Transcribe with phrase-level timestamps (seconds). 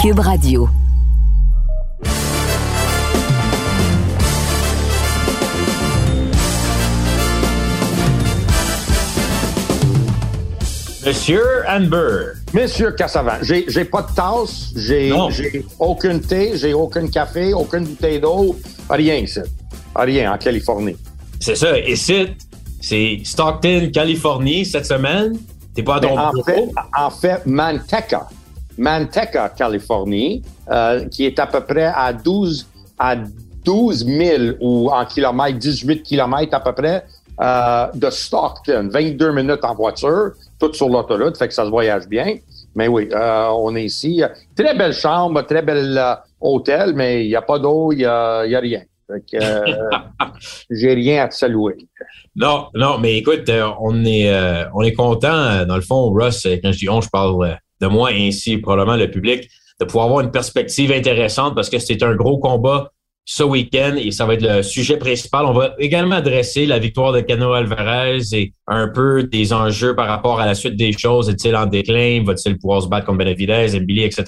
[0.00, 0.66] Cube Radio.
[11.04, 12.32] Monsieur Amber.
[12.54, 17.84] Monsieur Cassavan, j'ai, j'ai pas de tasse, j'ai, j'ai aucun thé, j'ai aucun café, aucune
[17.84, 18.56] bouteille d'eau,
[18.88, 19.40] rien ici.
[19.94, 20.96] Rien en Californie.
[21.40, 21.78] C'est ça.
[21.78, 22.36] Et c'est,
[22.80, 25.38] c'est Stockton, Californie, cette semaine.
[25.74, 26.44] T'es pas à ton en, bureau?
[26.44, 28.28] fait, en fait, Manteca,
[28.80, 32.66] Manteca, Californie, euh, qui est à peu près à 12,
[32.98, 33.14] à
[33.64, 37.04] 12 000 ou en kilomètres, 18 kilomètres à peu près
[37.40, 42.08] euh, de Stockton, 22 minutes en voiture, tout sur l'autoroute, fait que ça se voyage
[42.08, 42.36] bien.
[42.74, 44.22] Mais oui, euh, on est ici.
[44.56, 46.00] Très belle chambre, très bel
[46.40, 48.82] hôtel, mais il n'y a pas d'eau, il n'y a, y a rien.
[49.34, 49.90] Euh,
[50.70, 51.88] j'ai rien à te saluer.
[52.36, 56.46] Non, non, mais écoute, euh, on est euh, on est content, dans le fond, Russ,
[56.62, 59.48] quand je dis on, je parle de moi et ainsi probablement le public,
[59.80, 62.92] de pouvoir avoir une perspective intéressante parce que c'est un gros combat
[63.24, 65.46] ce week-end et ça va être le sujet principal.
[65.46, 70.08] On va également adresser la victoire de Cano Alvarez et un peu des enjeux par
[70.08, 71.28] rapport à la suite des choses.
[71.28, 72.24] Est-il en déclin?
[72.24, 74.24] Va-t-il pouvoir se battre contre Benavidez, Mbili, etc.?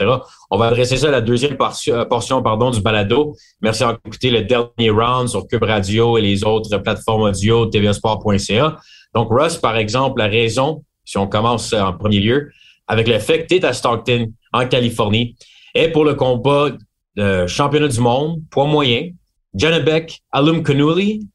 [0.52, 3.34] On va adresser ça à la deuxième portion, euh, portion pardon, du balado.
[3.60, 8.78] Merci d'avoir écouté le dernier round sur Cube Radio et les autres plateformes audio, tvsport.ca.
[9.14, 12.50] Donc, Russ, par exemple, la raison, si on commence en premier lieu,
[12.86, 15.36] avec le fait que tu es à Stockton, en Californie,
[15.74, 16.70] est pour le combat
[17.16, 19.10] de championnat du monde, poids moyen,
[19.54, 21.26] Janabek Alum Kanuli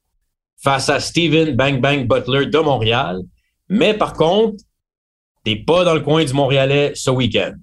[0.61, 3.21] face à Steven Bang Bang Butler de Montréal.
[3.69, 4.63] Mais par contre,
[5.43, 7.53] t'es pas dans le coin du Montréalais ce week-end.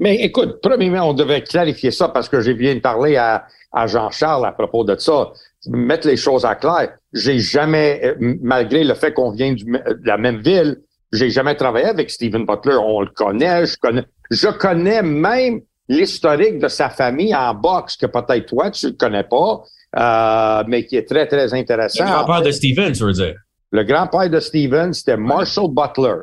[0.00, 4.46] Mais écoute, premièrement, on devait clarifier ça parce que j'ai bien parlé à, à Jean-Charles
[4.46, 5.32] à propos de ça.
[5.66, 6.96] Mettre les choses à clair.
[7.12, 10.80] J'ai jamais, euh, malgré le fait qu'on vient de la même ville,
[11.14, 12.76] j'ai jamais travaillé avec Steven Butler.
[12.76, 18.06] On le connaît, je connais, je connais même l'historique de sa famille en boxe que
[18.06, 19.62] peut-être toi tu le connais pas,
[19.96, 22.04] euh, mais qui est très très Le intéressant.
[22.04, 23.34] grand-père de Steven, tu veux dire?
[23.70, 26.22] Le grand-père de Steven, c'était Marshall Butler.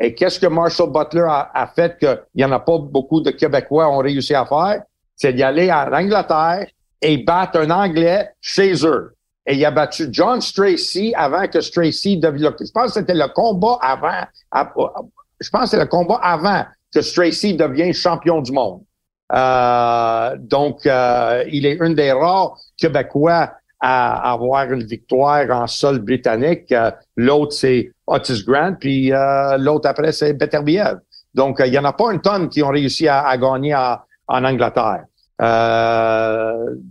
[0.00, 3.30] Et qu'est-ce que Marshall Butler a, a fait qu'il n'y en a pas beaucoup de
[3.30, 4.82] Québécois ont réussi à faire?
[5.16, 6.66] C'est d'y aller en Angleterre
[7.02, 9.12] et battre un Anglais chez eux.
[9.48, 12.52] Et il a battu John Stracy avant que Stracy devienne...
[12.60, 14.26] Je pense que c'était le combat avant...
[15.40, 16.64] Je pense que c'est le combat avant
[16.94, 18.82] que Stracy devienne champion du monde.
[19.32, 26.00] Euh, donc, euh, il est un des rares Québécois à avoir une victoire en sol
[26.00, 26.70] britannique.
[26.72, 30.98] Euh, l'autre, c'est Otis Grant, puis euh, l'autre après, c'est Beterbiev.
[31.34, 34.44] Donc, euh, il y en a pas une tonne qui ont réussi à, gagner en,
[34.44, 35.04] Angleterre.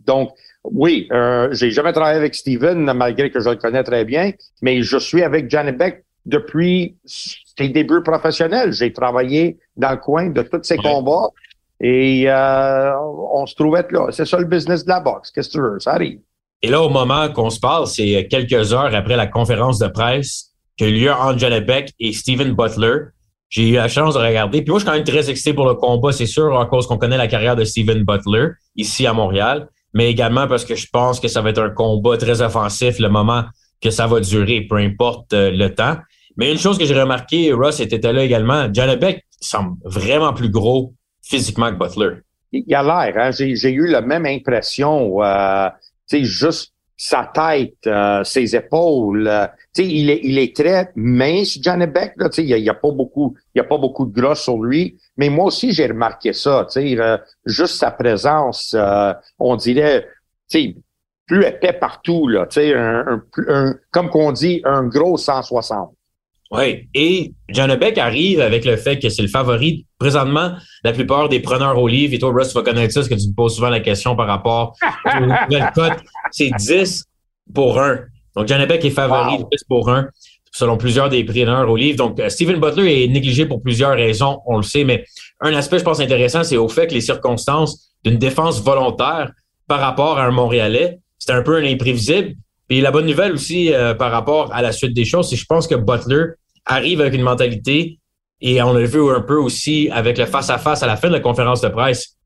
[0.05, 0.31] Donc,
[0.71, 4.81] oui, euh, j'ai jamais travaillé avec Steven, malgré que je le connais très bien, mais
[4.81, 8.73] je suis avec Janet Beck depuis ses débuts professionnels.
[8.73, 10.83] J'ai travaillé dans le coin de tous ces Ouais.
[10.83, 11.29] combats
[11.81, 12.91] et euh,
[13.33, 14.07] on se trouvait là.
[14.11, 15.31] C'est ça le business de la boxe.
[15.31, 15.79] Qu'est-ce que tu veux?
[15.79, 16.19] Ça arrive.
[16.61, 20.51] Et là, au moment qu'on se parle, c'est quelques heures après la conférence de presse
[20.75, 23.05] qui a eu lieu entre Janabek et Steven Butler.
[23.49, 24.61] J'ai eu la chance de regarder.
[24.61, 26.85] Puis moi, je suis quand même très excité pour le combat, c'est sûr, à cause
[26.87, 30.85] qu'on connaît la carrière de Steven Butler ici à Montréal, mais également parce que je
[30.93, 33.45] pense que ça va être un combat très offensif le moment
[33.81, 35.97] que ça va durer, peu importe euh, le temps.
[36.37, 40.93] Mais une chose que j'ai remarqué, Russ était là également, Janabek semble vraiment plus gros
[41.23, 42.21] physiquement que Butler.
[42.51, 43.31] Il a l'air, hein?
[43.31, 45.23] j'ai, eu la même impression.
[45.23, 45.69] Euh,
[46.11, 49.27] juste sa tête, euh, ses épaules.
[49.27, 49.47] euh,
[49.77, 52.13] il est, il est très mince, Janet Beck.
[52.17, 54.61] Là, il y a, il a pas beaucoup, il a pas beaucoup de gras sur
[54.63, 54.97] lui.
[55.17, 56.65] Mais moi aussi, j'ai remarqué ça.
[56.75, 60.07] Euh, juste sa présence, euh, on dirait,
[61.25, 62.47] plus épais partout là.
[62.57, 65.93] Un, un, un- comme qu'on dit, un gros 160.
[66.51, 70.53] Oui, et Janabek arrive avec le fait que c'est le favori présentement
[70.83, 72.13] la plupart des preneurs au livre.
[72.13, 74.15] Et toi, Russ, tu vas connaître ça, parce que tu me poses souvent la question
[74.15, 74.73] par rapport
[75.19, 75.99] nouvelles cotes.
[76.31, 77.03] C'est 10
[77.53, 77.99] pour 1.
[78.35, 79.49] Donc, Janabek est favori Wow.
[79.51, 80.07] 10 pour 1,
[80.51, 81.97] selon plusieurs des preneurs au livre.
[81.97, 85.03] Donc, euh, Stephen Butler est négligé pour plusieurs raisons, on le sait, mais
[85.41, 89.31] un aspect, je pense, intéressant, c'est au fait que les circonstances d'une défense volontaire
[89.67, 92.35] par rapport à un Montréalais, c'était un peu un imprévisible.
[92.69, 95.41] Et la bonne nouvelle aussi euh, par rapport à la suite des choses, c'est que
[95.41, 96.33] je pense que Butler
[96.65, 97.99] arrive avec une mentalité,
[98.41, 101.19] et on l'a vu un peu aussi avec le face-à-face à la fin de la
[101.19, 102.17] conférence de presse.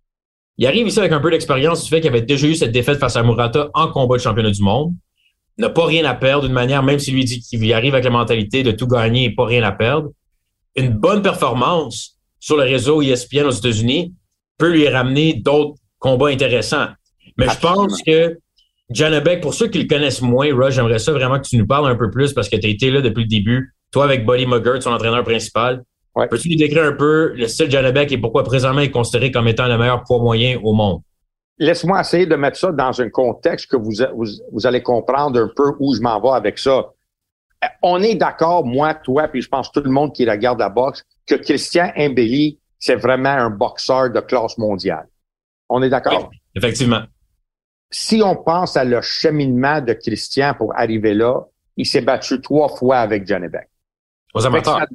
[0.57, 2.99] Il arrive ici avec un peu d'expérience du fait qu'il avait déjà eu cette défaite
[2.99, 4.93] face à Murata en combat de championnat du monde.
[5.57, 8.11] N'a pas rien à perdre d'une manière, même s'il lui dit qu'il arrive avec la
[8.11, 10.09] mentalité de tout gagner et pas rien à perdre.
[10.75, 14.13] Une bonne performance sur le réseau ESPN aux États-Unis
[14.57, 16.87] peut lui ramener d'autres combats intéressants.
[17.37, 18.37] Mais je pense que
[18.93, 21.89] Janabek, pour ceux qui le connaissent moins, Rush, j'aimerais ça vraiment que tu nous parles
[21.89, 23.73] un peu plus parce que tu as été là depuis le début.
[23.91, 25.83] Toi avec Buddy Muggert, son entraîneur principal.
[26.15, 26.27] Ouais.
[26.27, 29.47] Peux-tu nous décrire un peu le style Janabek et pourquoi présentement il est considéré comme
[29.47, 31.01] étant le meilleur poids moyen au monde?
[31.57, 35.49] Laisse-moi essayer de mettre ça dans un contexte que vous, vous, vous allez comprendre un
[35.55, 36.87] peu où je m'en vais avec ça.
[37.83, 41.03] On est d'accord, moi, toi, puis je pense tout le monde qui regarde la boxe,
[41.27, 45.07] que Christian Mbelli, c'est vraiment un boxeur de classe mondiale.
[45.69, 46.29] On est d'accord?
[46.31, 47.03] Oui, effectivement.
[47.91, 51.41] Si on pense à le cheminement de Christian pour arriver là,
[51.77, 53.67] il s'est battu trois fois avec Janebek.
[54.33, 54.85] Aux amateurs.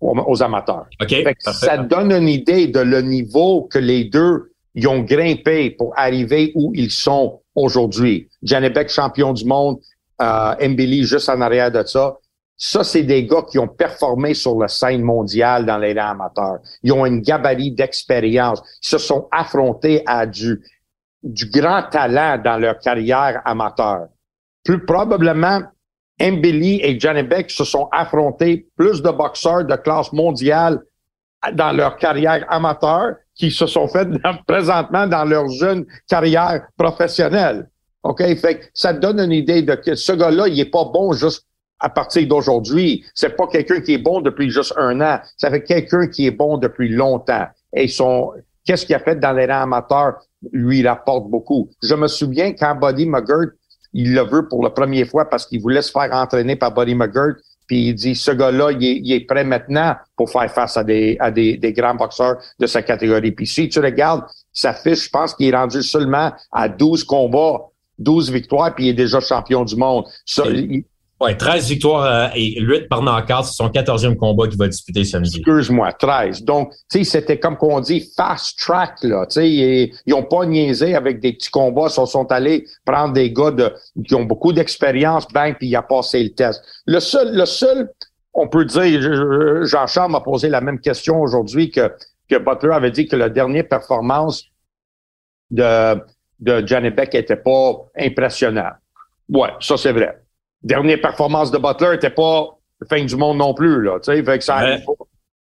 [0.00, 0.86] aux, amateurs.
[1.00, 1.14] OK.
[1.38, 6.52] ça donne une idée de le niveau que les deux ils ont grimpé pour arriver
[6.54, 8.28] où ils sont aujourd'hui.
[8.42, 9.78] Janebek, champion du monde,
[10.20, 12.18] euh, Mbili juste en arrière de ça.
[12.58, 16.58] Ça, c'est des gars qui ont performé sur la scène mondiale dans les rangs amateurs.
[16.82, 18.62] Ils ont une gabarit d'expérience.
[18.82, 20.62] Ils se sont affrontés à du,
[21.26, 24.06] du grand talent dans leur carrière amateur.
[24.64, 25.60] Plus probablement,
[26.20, 30.80] Mbili et Janebek se sont affrontés plus de boxeurs de classe mondiale
[31.52, 34.08] dans leur carrière amateur qui se sont fait
[34.46, 37.68] présentement dans leur jeune carrière professionnelle.
[38.02, 38.22] OK?
[38.36, 41.44] Fait que ça donne une idée de que ce gars-là, il est pas bon juste
[41.80, 43.04] à partir d'aujourd'hui.
[43.14, 45.20] C'est pas quelqu'un qui est bon depuis juste un an.
[45.36, 47.46] Ça fait quelqu'un qui est bon depuis longtemps.
[47.74, 48.32] Et son,
[48.66, 50.16] qu'est-ce qu'il a fait dans les rangs amateurs?
[50.52, 51.70] Lui rapporte beaucoup.
[51.82, 53.52] Je me souviens quand Buddy McGirt,
[53.92, 56.94] il le veut pour la première fois parce qu'il voulait se faire entraîner par Buddy
[56.94, 57.36] McGirt,
[57.66, 61.30] puis il dit ce gars-là, il est, prêt maintenant pour faire face à des, à
[61.30, 63.32] des, des grands boxeurs de sa catégorie.
[63.32, 67.70] Puis si tu regardes sa fiche, je pense qu'il est rendu seulement à 12 combats
[67.98, 70.04] 12 victoires, puis il est déjà champion du monde.
[70.24, 70.44] Ça,
[71.18, 75.02] Ouais, 13 victoires euh, et 8 par knockout, c'est son 14e combat qu'il va disputer
[75.02, 75.38] samedi.
[75.38, 76.42] Excuse-moi, 13.
[76.42, 79.24] Donc, tu sais, c'était comme qu'on dit fast track, là.
[79.24, 83.32] Tu sais, ils ont pas niaisé avec des petits combats, ils sont allés prendre des
[83.32, 83.72] gars de,
[84.06, 86.62] qui ont beaucoup d'expérience, bang, puis il a passé le test.
[86.84, 87.90] Le seul, le seul,
[88.34, 89.00] on peut dire,
[89.64, 91.90] Jean-Charles m'a posé la même question aujourd'hui que,
[92.28, 94.44] que Butler avait dit que la dernière performance
[95.50, 95.94] de,
[96.40, 98.74] de Johnny Beck était pas impressionnante.
[99.30, 100.25] Ouais, ça c'est vrai
[100.66, 102.58] dernière performance de Butler n'était pas
[102.88, 104.80] fin du monde non plus, là, tu sais, fait que ça arrive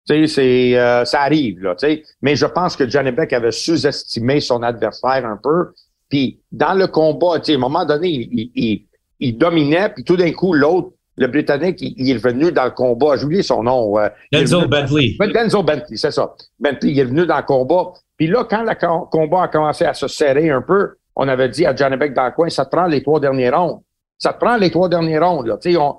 [0.07, 2.03] Tu sais, c'est, euh, ça arrive, là, tu sais.
[2.21, 5.73] Mais je pense que Johnny Beck avait sous-estimé son adversaire un peu.
[6.09, 8.85] Puis, dans le combat, tu sais, à un moment donné, il, il,
[9.19, 13.17] il dominait, puis tout d'un coup, l'autre, le Britannique, il, est venu dans le combat.
[13.17, 13.97] J'ai oublié son nom.
[13.97, 15.15] Euh, Denzel Bentley.
[15.19, 16.35] Denzel Bentley, c'est ça.
[16.59, 17.91] Bentley, il est venu dans le combat.
[18.17, 21.65] Puis là, quand le combat a commencé à se serrer un peu, on avait dit
[21.65, 23.79] à Johnny Beck dans le coin, ça te prend les trois derniers rondes.
[24.17, 25.47] Ça te prend les trois derniers rondes.
[25.47, 25.57] Là.
[25.79, 25.95] On,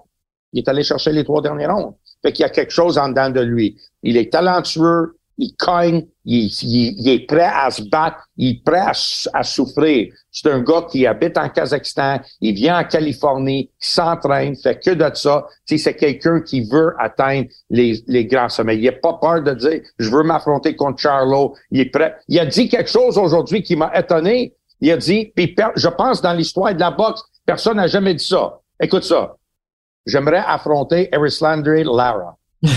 [0.52, 1.94] il est allé chercher les trois derniers rondes.
[2.22, 3.76] Fait qu'il y a quelque chose en dedans de lui.
[4.02, 8.84] Il est talentueux, il cogne, il, il, est prêt à se battre, il est prêt
[9.32, 10.12] à, souffrir.
[10.32, 14.90] C'est un gars qui habite en Kazakhstan, il vient en Californie, il s'entraîne, fait que
[14.90, 15.46] de ça.
[15.64, 18.76] c'est quelqu'un qui veut atteindre les, les grands sommets.
[18.78, 21.54] Il n'a pas peur de dire, je veux m'affronter contre Charlo.
[21.70, 22.16] Il est prêt.
[22.26, 24.54] Il a dit quelque chose aujourd'hui qui m'a étonné.
[24.80, 28.26] Il a dit, puis je pense dans l'histoire de la boxe, Personne n'a jamais dit
[28.26, 28.60] ça.
[28.78, 29.34] Écoute ça.
[30.04, 31.08] J'aimerais affronter
[31.40, 32.36] Landry Lara.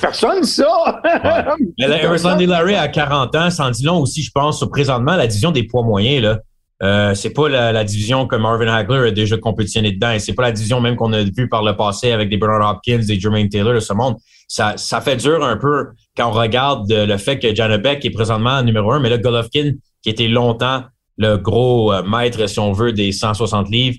[0.00, 1.02] Personne dit ça.
[1.02, 2.18] ouais.
[2.22, 5.64] Landry Lara à 40 ans, sans dit long aussi, je pense, présentement, la division des
[5.64, 6.38] poids moyens, là.
[6.84, 10.12] Euh, c'est pas la, division que Marvin Hagler a déjà compétitionné dedans.
[10.12, 12.76] Et c'est pas la division même qu'on a vu par le passé avec des Bernard
[12.76, 14.18] Hopkins, des Jermaine Taylor de ce monde.
[14.46, 18.62] Ça, ça fait dur un peu quand on regarde le fait que Janabek est présentement
[18.62, 20.84] numéro un, mais là, Golovkin, qui était longtemps
[21.20, 23.98] le gros euh, maître, si on veut, des 160 livres,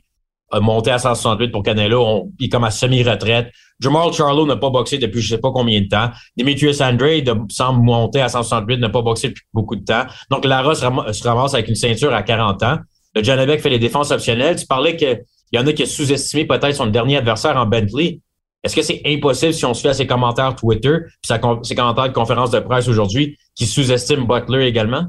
[0.51, 2.29] a monté à 168 pour Canelo.
[2.39, 3.51] il est comme à semi-retraite.
[3.79, 6.09] Jamal Charlo n'a pas boxé depuis je sais pas combien de temps.
[6.35, 10.03] Demetrius Andrade semble monter à 168, n'a pas boxé depuis beaucoup de temps.
[10.31, 10.83] Donc, Lara se,
[11.23, 12.77] ramasse avec une ceinture à 40 ans.
[13.15, 14.55] Le Janabek fait les défenses optionnelles.
[14.55, 15.21] Tu parlais qu'il
[15.53, 18.19] y en a qui ont sous-estimé peut-être son dernier adversaire en Bentley.
[18.63, 22.07] Est-ce que c'est impossible si on se fait à ses commentaires Twitter puis ses commentaires
[22.07, 25.05] de conférence de presse aujourd'hui qui sous-estime Butler également?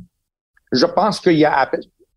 [0.72, 1.70] Je pense qu'il y a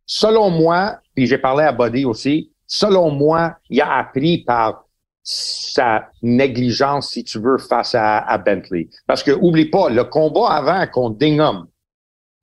[0.06, 4.86] selon moi, puis j'ai parlé à Buddy aussi, selon moi, il a appris par
[5.24, 8.90] sa négligence, si tu veux, face à, Bentley.
[9.08, 11.66] Parce que, oublie pas, le combat avant contre Dingham,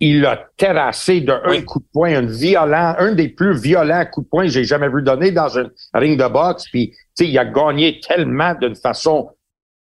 [0.00, 4.30] il l'a terrassé d'un coup de poing, un violent, un des plus violents coups de
[4.30, 6.64] poing que j'ai jamais vu donner dans un ring de boxe.
[6.70, 9.30] Puis, tu sais, il a gagné tellement d'une façon,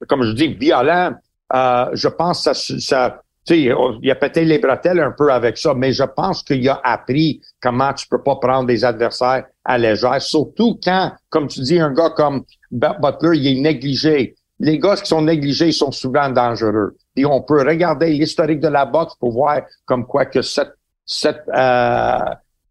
[0.08, 1.16] comme je dis, violente.
[1.52, 5.74] Euh, je pense que ça, ça, il a pété les bretelles un peu avec ça,
[5.74, 10.20] mais je pense qu'il a appris comment tu peux pas prendre des adversaires à légère,
[10.20, 14.36] surtout quand, comme tu dis, un gars comme Butler, il est négligé.
[14.60, 16.96] Les gars qui sont négligés, sont souvent dangereux.
[17.16, 21.42] Et on peut regarder l'historique de la boxe pour voir comme quoi que cette, cette,
[21.54, 22.18] euh,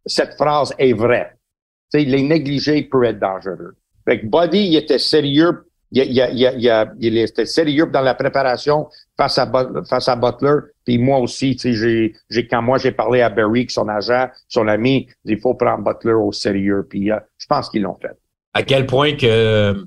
[0.05, 1.33] cette phrase est vraie.
[1.93, 3.75] Tu sais, les négligés peuvent être dangereux.
[4.05, 8.87] Fait que Buddy, il était sérieux il, il, il, il, était sérieux dans la préparation
[9.17, 9.51] face à,
[9.89, 10.55] face à Butler.
[10.85, 14.29] Puis moi aussi, tu sais, j'ai, j'ai, quand moi j'ai parlé à Barry, son agent,
[14.47, 16.85] son ami, il faut prendre Butler au sérieux.
[16.89, 18.17] Puis euh, je pense qu'ils l'ont fait.
[18.53, 19.85] À quel point que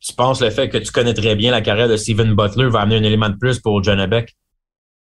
[0.00, 2.80] tu penses le fait que tu connais très bien la carrière de Steven Butler va
[2.80, 4.36] amener un élément de plus pour John Beck?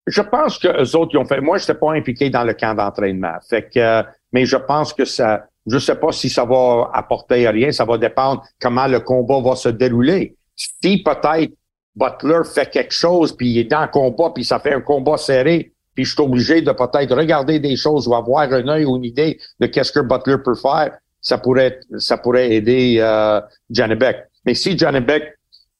[0.07, 1.40] Je pense que eux autres, ils ont fait.
[1.40, 3.35] Moi, je n'étais pas impliqué dans le camp d'entraînement.
[3.49, 4.02] Fait que, euh,
[4.33, 5.47] mais je pense que ça.
[5.66, 7.73] Je sais pas si ça va apporter rien.
[7.73, 10.37] Ça va dépendre comment le combat va se dérouler.
[10.54, 11.52] Si peut-être
[11.96, 15.73] Butler fait quelque chose, puis il est dans combat, puis ça fait un combat serré,
[15.94, 19.04] puis je suis obligé de peut-être regarder des choses ou avoir un œil ou une
[19.04, 24.28] idée de qu'est-ce que Butler peut faire, ça pourrait ça pourrait aider euh, Beck.
[24.44, 25.38] Mais si Johnny Beck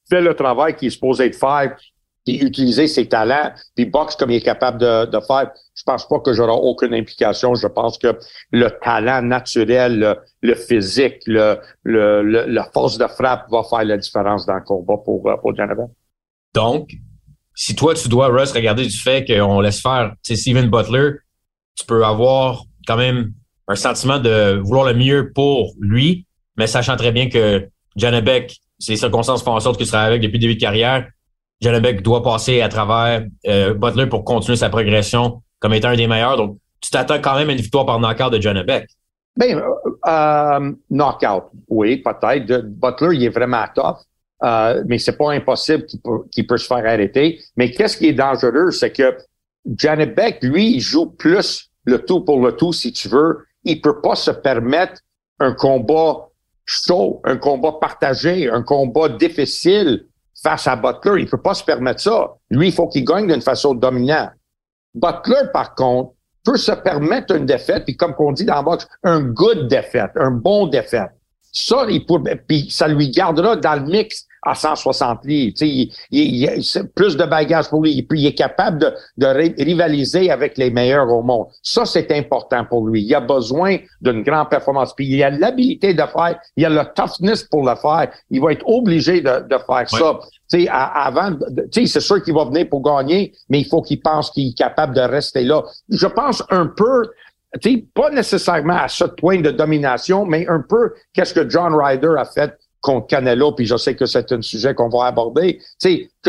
[0.09, 1.77] fait le travail qu'il est supposé faire,
[2.27, 6.09] puis utiliser ses talents, puis boxe comme il est capable de, de faire, je pense
[6.09, 7.55] pas que j'aurai aucune implication.
[7.55, 8.19] Je pense que
[8.51, 14.45] le talent naturel, le, physique, le, le, la force de frappe va faire la différence
[14.45, 15.53] dans le combat pour, euh, pour.
[16.53, 16.91] Donc,
[17.55, 21.13] si toi, tu dois, Russ, regarder du fait qu'on laisse faire Steven Butler,
[21.77, 23.33] tu peux avoir quand même
[23.69, 28.57] un sentiment de vouloir le mieux pour lui, mais sachant très bien que Janabek,
[28.89, 31.09] les circonstances font en sorte qu'il sera avec depuis le début de carrière.
[31.61, 36.07] Janabek doit passer à travers euh, Butler pour continuer sa progression comme étant un des
[36.07, 36.37] meilleurs.
[36.37, 38.87] Donc, tu t'attends quand même à une victoire par knockout de Janabek.
[39.37, 39.61] Ben,
[40.07, 42.63] euh, knockout, oui, peut-être.
[42.67, 43.97] Butler, il est vraiment tough.
[44.43, 45.87] Euh, mais c'est pas impossible
[46.31, 47.41] qu'il peut, se faire arrêter.
[47.57, 49.17] Mais qu'est-ce qui est dangereux, c'est que
[49.79, 53.47] Janet Beck, lui, il joue plus le tout pour le tout, si tu veux.
[53.65, 55.01] Il peut pas se permettre
[55.41, 56.29] un combat
[56.67, 60.07] chaud, un combat partagé, un combat difficile
[60.43, 61.23] face à Butler.
[61.23, 62.35] Il peut pas se permettre ça.
[62.51, 64.31] Lui, il faut qu'il gagne d'une façon dominante.
[64.95, 66.13] Butler, par contre,
[66.45, 70.13] peut se permettre une défaite, puis comme on dit dans la boxe, un good défaite,
[70.15, 71.11] un bon défaite.
[71.53, 72.05] Ça, il
[72.47, 75.57] puis ça lui gardera dans le mix à 160 livres.
[75.61, 78.03] Il, il, il, plus de bagages pour lui.
[78.03, 79.27] Puis il est capable de, de
[79.63, 81.47] rivaliser avec les meilleurs au monde.
[81.63, 83.03] Ça, c'est important pour lui.
[83.03, 84.95] Il a besoin d'une grande performance.
[84.95, 88.11] Puis il a l'habilité de faire, il a le toughness pour le faire.
[88.31, 90.19] Il va être obligé de, de faire ça.
[90.49, 91.37] Tu avant,
[91.73, 94.57] tu c'est sûr qu'il va venir pour gagner, mais il faut qu'il pense qu'il est
[94.57, 95.63] capable de rester là.
[95.89, 97.03] Je pense un peu
[97.63, 102.15] sais, pas nécessairement à ce point de domination, mais un peu qu'est-ce que John Ryder
[102.19, 105.59] a fait contre Canelo, puis je sais que c'est un sujet qu'on va aborder.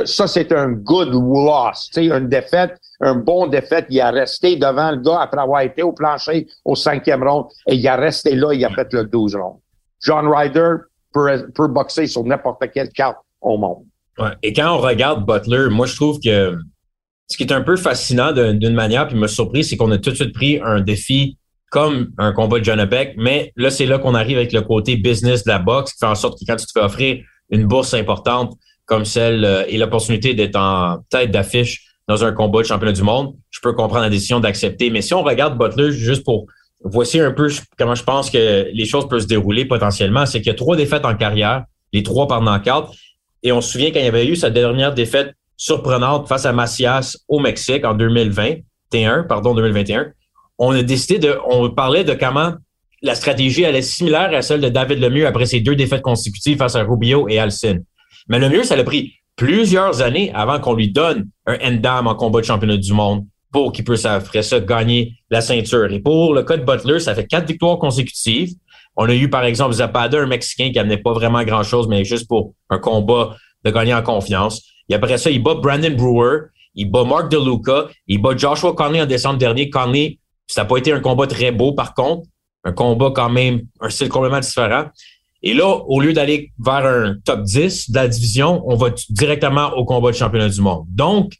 [0.05, 3.85] Ça, c'est un good loss, une défaite, un bon défaite.
[3.91, 7.75] Il a resté devant le gars après avoir été au plancher au cinquième round, et
[7.75, 9.59] il a resté là, il a fait le 12 round.
[10.01, 10.77] John Ryder
[11.13, 13.85] peut, peut boxer sur n'importe quelle carte au monde.
[14.41, 16.57] Et quand on regarde Butler, moi, je trouve que
[17.27, 20.09] ce qui est un peu fascinant d'une manière, puis me surpris, c'est qu'on a tout
[20.09, 21.37] de suite pris un défi
[21.69, 24.95] comme un combat de John Beck, mais là, c'est là qu'on arrive avec le côté
[24.95, 27.65] business de la boxe, qui fait en sorte que quand tu te fais offrir une
[27.65, 32.67] bourse importante comme celle euh, et l'opportunité d'être en tête d'affiche dans un combat de
[32.67, 34.89] championnat du monde, je peux comprendre la décision d'accepter.
[34.89, 36.45] Mais si on regarde Butler juste pour
[36.83, 40.47] voici un peu comment je pense que les choses peuvent se dérouler potentiellement, c'est qu'il
[40.47, 42.95] y a trois défaites en carrière, les trois par knockout.
[43.43, 46.53] Et on se souvient quand il y avait eu sa dernière défaite surprenante face à
[46.53, 50.07] Macias au Mexique en 2021, pardon, 2021.
[50.57, 52.53] On a décidé de, on parlait de comment
[53.01, 56.75] la stratégie allait similaire à celle de David Lemieux après ses deux défaites consécutives face
[56.75, 57.79] à Rubio et Alcin.
[58.27, 62.41] Mais Lemieux, ça a pris plusieurs années avant qu'on lui donne un endam en combat
[62.41, 65.91] de championnat du monde pour qu'il puisse après ça gagner la ceinture.
[65.91, 68.53] Et pour le cas de Butler, ça fait quatre victoires consécutives.
[68.95, 72.27] On a eu par exemple Zapada, un Mexicain qui amenait pas vraiment grand-chose, mais juste
[72.27, 74.63] pour un combat de gagner en confiance.
[74.89, 79.01] Et après ça, il bat Brandon Brewer, il bat Mark DeLuca, il bat Joshua Conley
[79.01, 79.69] en décembre dernier.
[79.69, 82.27] Conley, ça n'a pas été un combat très beau par contre,
[82.63, 84.85] un combat quand même, un style complètement différent.
[85.43, 89.69] Et là, au lieu d'aller vers un top 10 de la division, on va directement
[89.75, 90.85] au combat de championnat du monde.
[90.89, 91.33] Donc,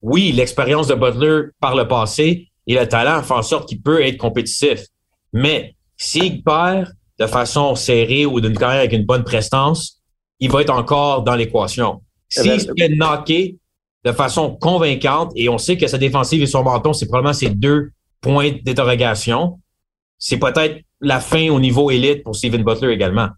[0.00, 4.02] oui, l'expérience de Butler par le passé et le talent font en sorte qu'il peut
[4.02, 4.86] être compétitif.
[5.32, 10.00] Mais s'il perd de façon serrée ou d'une carrière avec une bonne prestance,
[10.38, 12.00] il va être encore dans l'équation.
[12.28, 13.56] S'il se fait knocker
[14.04, 17.50] de façon convaincante, et on sait que sa défensive et son menton, c'est probablement ces
[17.50, 19.60] deux points d'interrogation,
[20.18, 23.28] c'est peut-être la fin au niveau élite pour Steven Butler également.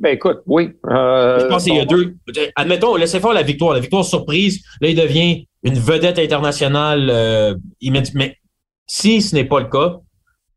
[0.00, 0.70] Ben écoute, oui.
[0.90, 2.16] Euh, je pense qu'il y a deux.
[2.56, 3.72] Admettons, laissez faire la victoire.
[3.72, 7.08] La victoire surprise, là, il devient une vedette internationale.
[7.08, 7.54] Euh,
[8.14, 8.36] mais
[8.86, 10.00] si ce n'est pas le cas,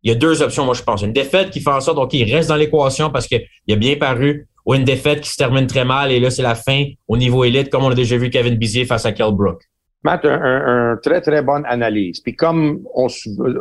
[0.02, 1.04] il y a deux options, moi, je pense.
[1.04, 4.48] Une défaite qui fait en sorte qu'il reste dans l'équation parce qu'il a bien paru
[4.66, 7.44] ou une défaite qui se termine très mal et là, c'est la fin au niveau
[7.44, 9.62] élite, comme on a déjà vu Kevin Bizier face à Kell Brook.
[10.04, 12.22] Matt, un, un, très, très bonne analyse.
[12.22, 13.08] Puis comme on,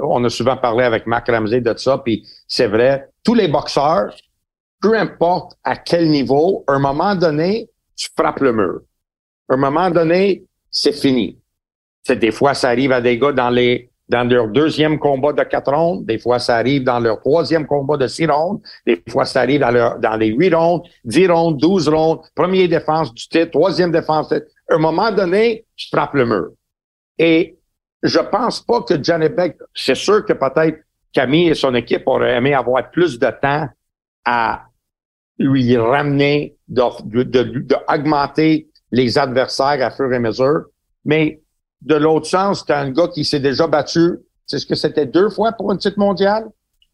[0.02, 4.14] on, a souvent parlé avec Mark Ramsey de ça, puis c'est vrai, tous les boxeurs
[4.80, 8.80] peu importe à quel niveau, à un moment donné, tu frappes le mur.
[9.48, 11.38] À un moment donné, c'est fini.
[12.02, 15.42] C'est des fois, ça arrive à des gars dans les dans leur deuxième combat de
[15.42, 19.26] quatre rondes, des fois ça arrive dans leur troisième combat de six rondes, des fois
[19.26, 23.28] ça arrive dans, leur, dans les huit rondes, dix rondes, douze rondes, première défense du
[23.28, 24.32] titre, troisième défense.
[24.70, 26.50] À un moment donné, tu frappes le mur.
[27.18, 27.58] Et
[28.02, 30.80] je pense pas que Johnny Beck, c'est sûr que peut-être
[31.12, 33.68] Camille et son équipe auraient aimé avoir plus de temps
[34.24, 34.64] à
[35.38, 40.66] lui ramener, d'augmenter les adversaires à fur et à mesure.
[41.04, 41.40] Mais
[41.80, 44.18] de l'autre sens, tu un gars qui s'est déjà battu.
[44.46, 46.48] C'est ce que c'était deux fois pour une titre mondiale?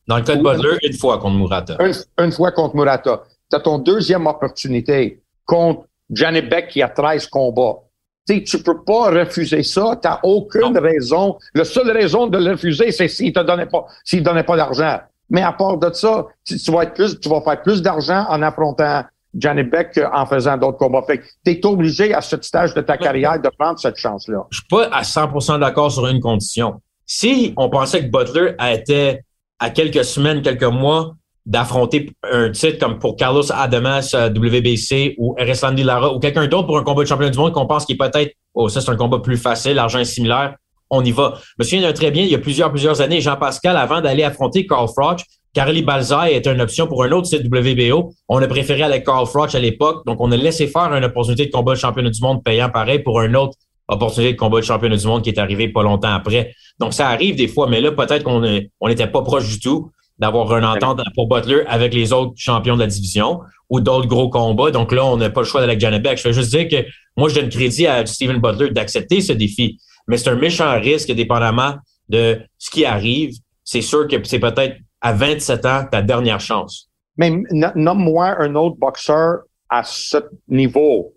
[0.07, 1.79] Dans le cas de Butler, une fois contre Murata.
[2.19, 3.23] Une, fois contre Murata.
[3.51, 7.81] Tu as ton deuxième opportunité contre Johnny Beck qui a 13 combats.
[8.27, 9.99] Tu tu peux pas refuser ça.
[10.03, 11.39] Tu aucune raison.
[11.55, 15.01] La seule raison de le refuser, c'est s'il te donnait pas, s'il donnait pas d'argent.
[15.31, 18.43] Mais à part de ça, tu, vas être plus, tu vas faire plus d'argent en
[18.43, 21.03] affrontant Johnny Beck en faisant d'autres combats.
[21.07, 24.47] Fait que t'es obligé à ce stage de ta carrière de prendre cette chance-là.
[24.51, 26.81] Je suis pas à 100% d'accord sur une condition.
[27.07, 29.21] Si on pensait que Butler a été
[29.59, 31.15] à quelques semaines, quelques mois
[31.47, 36.79] d'affronter un titre comme pour Carlos Adamas WBC ou Erislandy Lara ou quelqu'un d'autre pour
[36.79, 38.97] un combat de championnat du monde qu'on pense qu'il est peut-être, oh, ça c'est un
[38.97, 40.57] combat plus facile, l'argent est similaire,
[40.89, 41.35] on y va.
[41.37, 44.67] Je me souviens très bien, il y a plusieurs, plusieurs années, Jean-Pascal, avant d'aller affronter
[44.67, 45.21] Carl Froch,
[45.55, 48.13] Carly Balzai était une option pour un autre site WBO.
[48.29, 50.05] On a préféré avec Carl Froch à l'époque.
[50.05, 52.99] Donc, on a laissé faire une opportunité de combat de championnat du monde payant pareil
[52.99, 56.13] pour un autre opportunité de combat de championnat du monde qui est arrivé pas longtemps
[56.13, 56.53] après.
[56.81, 58.43] Donc, ça arrive des fois, mais là, peut-être qu'on
[58.81, 62.77] on n'était pas proche du tout d'avoir une entente pour Butler avec les autres champions
[62.77, 64.71] de la division ou d'autres gros combats.
[64.71, 66.19] Donc là, on n'a pas le choix d'aller avec Janet Beck.
[66.19, 69.79] Je veux juste dire que moi, je donne crédit à Steven Butler d'accepter ce défi.
[70.07, 71.75] Mais c'est un méchant risque, dépendamment
[72.09, 73.35] de ce qui arrive.
[73.65, 76.91] C'est sûr que c'est peut-être à 27 ans ta dernière chance.
[77.17, 77.31] Mais
[77.75, 80.19] nomme-moi un autre boxeur à ce
[80.49, 81.15] niveau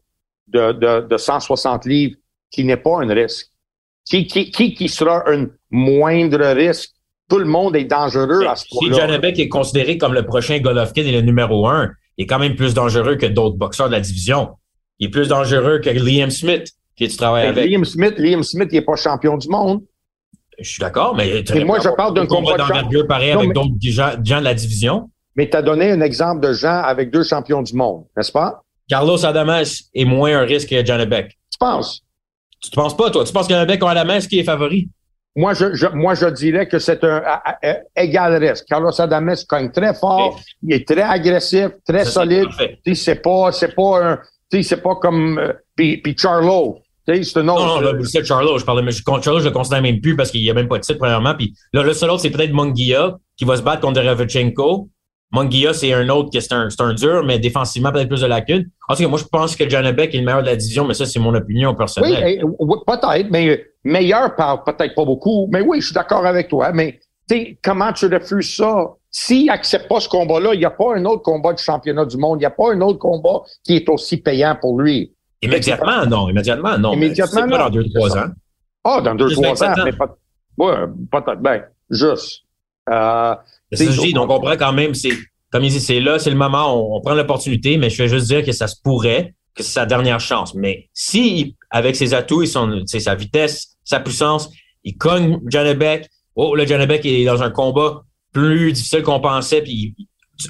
[0.47, 2.15] de, de, de 160 livres
[2.51, 3.47] qui n'est pas un risque.
[4.05, 6.91] Qui, qui, qui, qui sera un moindre risque?
[7.29, 8.95] Tout le monde est dangereux à ce point-là.
[8.95, 12.39] Si Janabek est considéré comme le prochain Golovkin et le numéro un, il est quand
[12.39, 14.51] même plus dangereux que d'autres boxeurs de la division.
[14.99, 17.69] Il est plus dangereux que Liam Smith, qui tu travailles avec.
[17.69, 19.81] Liam Smith, Liam Smith, il n'est pas champion du monde.
[20.59, 24.43] Je suis d'accord, mais, moi, je parle d'un combat d'envergure pareil avec d'autres gens, de
[24.43, 25.09] la division.
[25.35, 28.63] Mais tu as donné un exemple de gens avec deux champions du monde, n'est-ce pas?
[28.89, 31.37] Carlos Adamas est moins un risque que John Beck.
[31.51, 32.01] Tu penses?
[32.59, 33.23] Tu ne penses pas, toi?
[33.23, 34.89] Tu penses ou Adamas qui est favori?
[35.37, 37.21] Moi, je, moi, je dirais que c'est un
[37.95, 38.65] égal risque.
[38.67, 42.47] Carlos Adamas cogne très fort, il est très agressif, très solide.
[42.95, 44.19] C'est pas, c'est pas un,
[44.63, 46.79] c'est pas comme, euh, puis Charlo.
[47.05, 47.81] C'est un autre.
[47.81, 50.41] Non, non, c'est Charlo, je parlais, mais Charlo, je le considère même plus parce qu'il
[50.41, 51.35] n'y a même pas de titre, premièrement.
[51.35, 54.89] Puis là, le seul autre, c'est peut-être Mungia qui va se battre contre Revchenko.
[55.31, 58.65] Mungia, c'est un autre qui est un, un dur, mais défensivement, peut-être plus de lacunes.
[58.89, 60.93] En tout cas, moi, je pense que Janabek est le meilleur de la division, mais
[60.93, 62.41] ça, c'est mon opinion personnelle.
[62.59, 65.47] Oui, peut-être, mais meilleur par peut-être pas beaucoup.
[65.51, 66.71] Mais oui, je suis d'accord avec toi.
[66.71, 66.99] Mais
[67.63, 68.93] comment tu refuses ça?
[69.09, 72.17] S'il n'accepte pas ce combat-là, il n'y a pas un autre combat de championnat du
[72.17, 72.39] monde.
[72.39, 75.13] Il n'y a pas un autre combat qui est aussi payant pour lui.
[75.41, 76.29] Immédiatement, non.
[76.29, 76.93] Immédiatement, non.
[76.93, 77.49] Immédiatement, non.
[77.49, 78.29] Pas dans deux, trois ans?
[78.83, 80.17] Ah, dans deux, trois ans, mais pas.
[80.57, 80.75] Ouais,
[81.11, 81.41] peut-être.
[81.41, 82.43] Ben, juste.
[82.89, 83.35] Euh,
[83.71, 84.13] c'est ça je dis.
[84.13, 85.11] Donc, on prend quand même, c'est,
[85.51, 88.27] comme il dit, c'est là, c'est le moment, on, prend l'opportunité, mais je vais juste
[88.27, 90.53] dire que ça se pourrait, que c'est sa dernière chance.
[90.53, 94.49] Mais si, avec ses atouts et son, sa vitesse, sa puissance,
[94.83, 95.39] il cogne
[95.75, 99.95] Beck, oh, là, Beck est dans un combat plus difficile qu'on pensait, puis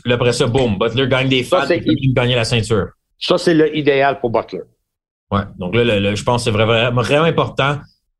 [0.10, 2.88] après ça, boum, Butler gagne des fans, et il gagne la ceinture.
[3.20, 4.62] Ça, c'est l'idéal pour Butler.
[5.32, 5.41] Ouais.
[5.58, 7.80] Donc là, je pense que c'est vraiment, vraiment important.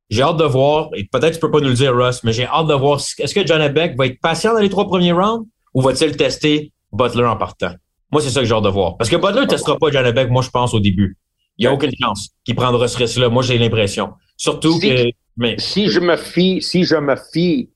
[0.10, 2.45] J'ai hâte de voir, et peut-être tu peux pas nous le dire, Russ, mais j'ai
[2.45, 5.45] hâte de voir, est-ce que John Beck va être patient dans les trois premiers rounds
[5.73, 7.73] ou va-t-il tester Butler en partant?
[8.17, 8.97] Moi, c'est ça que j'ai hâte de voir.
[8.97, 11.19] Parce que Butler ne testera pas Beck, moi, je pense, au début.
[11.60, 13.30] Il n'y a aucune chance qu'il prendra ce risque-là.
[13.30, 14.13] Moi, j'ai l'impression.
[14.36, 15.06] Surtout que.
[15.38, 15.53] Mais...
[15.60, 17.69] Si je me fie, si je me fie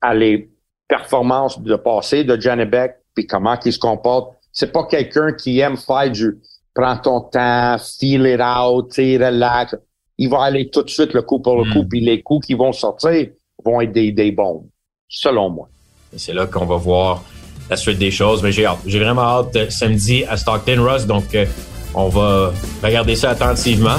[0.00, 0.50] à les
[0.88, 5.60] performances de passé de Johnny Beck, puis comment il se comporte, c'est pas quelqu'un qui
[5.60, 6.40] aime faire du
[6.74, 9.76] prends ton temps, feel it out, relax.
[10.18, 11.88] Il va aller tout de suite le coup pour le coup, hmm.
[11.88, 13.28] puis les coups qui vont sortir
[13.64, 14.66] vont être des, des bombes,
[15.08, 15.68] selon moi.
[16.16, 17.22] C'est là qu'on va voir
[17.70, 18.42] la suite des choses.
[18.42, 18.78] Mais j'ai hâte.
[18.86, 21.06] J'ai vraiment hâte euh, samedi à Stockton, Russ.
[21.06, 21.46] Donc, euh,
[21.94, 23.96] on va regarder ça attentivement.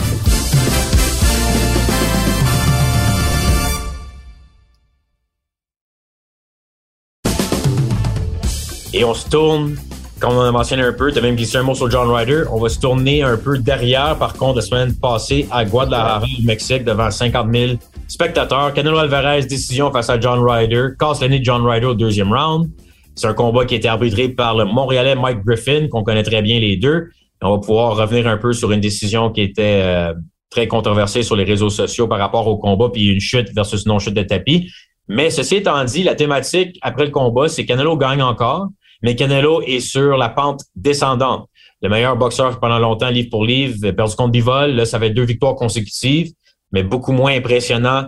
[8.93, 9.75] Et on se tourne
[10.19, 12.43] comme on a mentionné un peu, tu as même glissé un mot sur John Ryder.
[12.49, 16.43] On va se tourner un peu derrière, par contre, la semaine passée à Guadalajara, au
[16.43, 17.73] Mexique, devant 50 000
[18.07, 18.73] spectateurs.
[18.73, 20.89] Canelo Alvarez, décision face à John Ryder.
[20.97, 22.69] Casse l'année de John Ryder au deuxième round.
[23.15, 26.41] C'est un combat qui a été arbitré par le Montréalais Mike Griffin, qu'on connaît très
[26.41, 27.09] bien les deux.
[27.41, 30.13] On va pouvoir revenir un peu sur une décision qui était euh,
[30.49, 34.13] très controversée sur les réseaux sociaux par rapport au combat, puis une chute versus non-chute
[34.13, 34.71] de tapis.
[35.07, 38.67] Mais ceci étant dit, la thématique après le combat, c'est Canelo gagne encore,
[39.01, 41.47] mais Canelo est sur la pente descendante.
[41.81, 44.71] Le meilleur boxeur pendant longtemps, livre pour livre, perdu contre Bivol.
[44.71, 46.31] Là, ça être deux victoires consécutives,
[46.71, 48.07] mais beaucoup moins impressionnant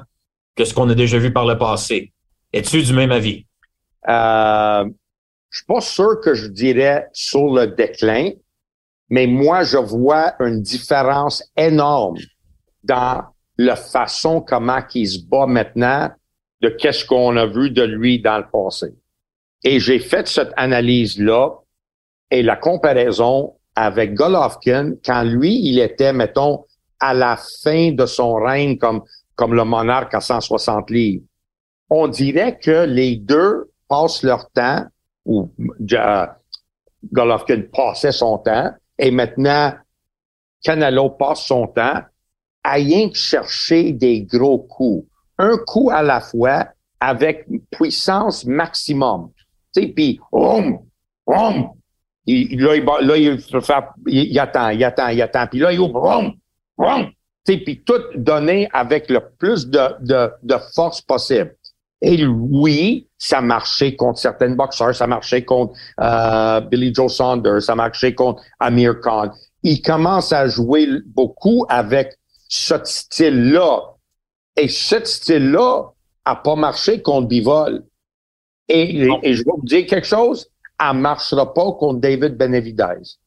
[0.56, 2.12] que ce qu'on a déjà vu par le passé.
[2.52, 3.47] Es-tu du même avis?
[4.10, 4.86] Euh,
[5.50, 8.32] je suis pas sûr que je dirais sur le déclin,
[9.10, 12.18] mais moi, je vois une différence énorme
[12.84, 13.24] dans
[13.58, 16.12] la façon comment il se bat maintenant
[16.62, 18.94] de qu'est-ce qu'on a vu de lui dans le passé.
[19.64, 21.50] Et j'ai fait cette analyse-là
[22.30, 26.66] et la comparaison avec Golovkin quand lui, il était, mettons,
[27.00, 29.04] à la fin de son règne comme,
[29.36, 31.24] comme le monarque à 160 livres.
[31.90, 34.86] On dirait que les deux passent leur temps,
[35.26, 35.52] ou
[37.12, 39.74] Golovkin passait son temps, et maintenant
[40.64, 42.02] Canelo passe son temps
[42.64, 45.08] à rien que chercher des gros coups.
[45.38, 46.68] Un coup à la fois
[47.00, 49.32] avec puissance maximum.
[49.74, 50.80] Tu sais, puis, boum,
[51.26, 51.70] boum,
[52.26, 53.40] il, là, il, là, il,
[54.08, 55.48] il, attend, il attend, il attend.
[55.48, 56.34] Puis là, il ouvre,
[56.78, 57.06] boum.
[57.46, 61.56] Tu sais, puis tout donné avec le plus de, de force possible.
[62.02, 67.76] Et oui, ça marchait contre certains boxeurs, ça marchait contre euh, Billy Joe Saunders, ça
[67.76, 69.32] marchait contre Amir Khan.
[69.64, 72.14] Il commence à jouer beaucoup avec
[72.48, 73.96] ce style-là.
[74.56, 75.92] Et ce style-là
[76.26, 77.84] a pas marché contre Bivol.
[78.70, 80.48] Et, et, je vais vous dire quelque chose,
[80.80, 83.18] elle marchera pas contre David Benavidez.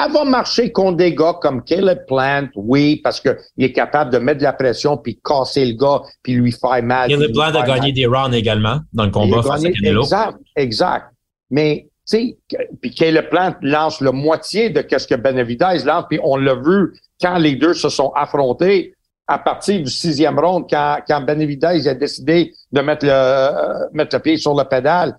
[0.00, 4.18] Elle va marcher contre des gars comme Caleb Plant, oui, parce qu'il est capable de
[4.18, 7.10] mettre de la pression puis casser le gars puis lui faire mal.
[7.10, 10.02] Caleb Plant a gagné des rounds également dans le combat face à Canelo.
[10.02, 11.06] Exact, exact.
[11.50, 16.20] Mais, tu sais, puis Caleb Plant lance la moitié de ce que Benavidez lance, puis
[16.22, 18.94] on l'a vu quand les deux se sont affrontés
[19.26, 24.14] à partir du sixième round, quand, quand Benavidez a décidé de mettre le, euh, mettre
[24.14, 25.16] le pied sur le pédale,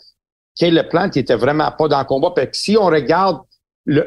[0.58, 2.32] Caleb Plant il était vraiment pas dans le combat.
[2.34, 3.40] Puis si on regarde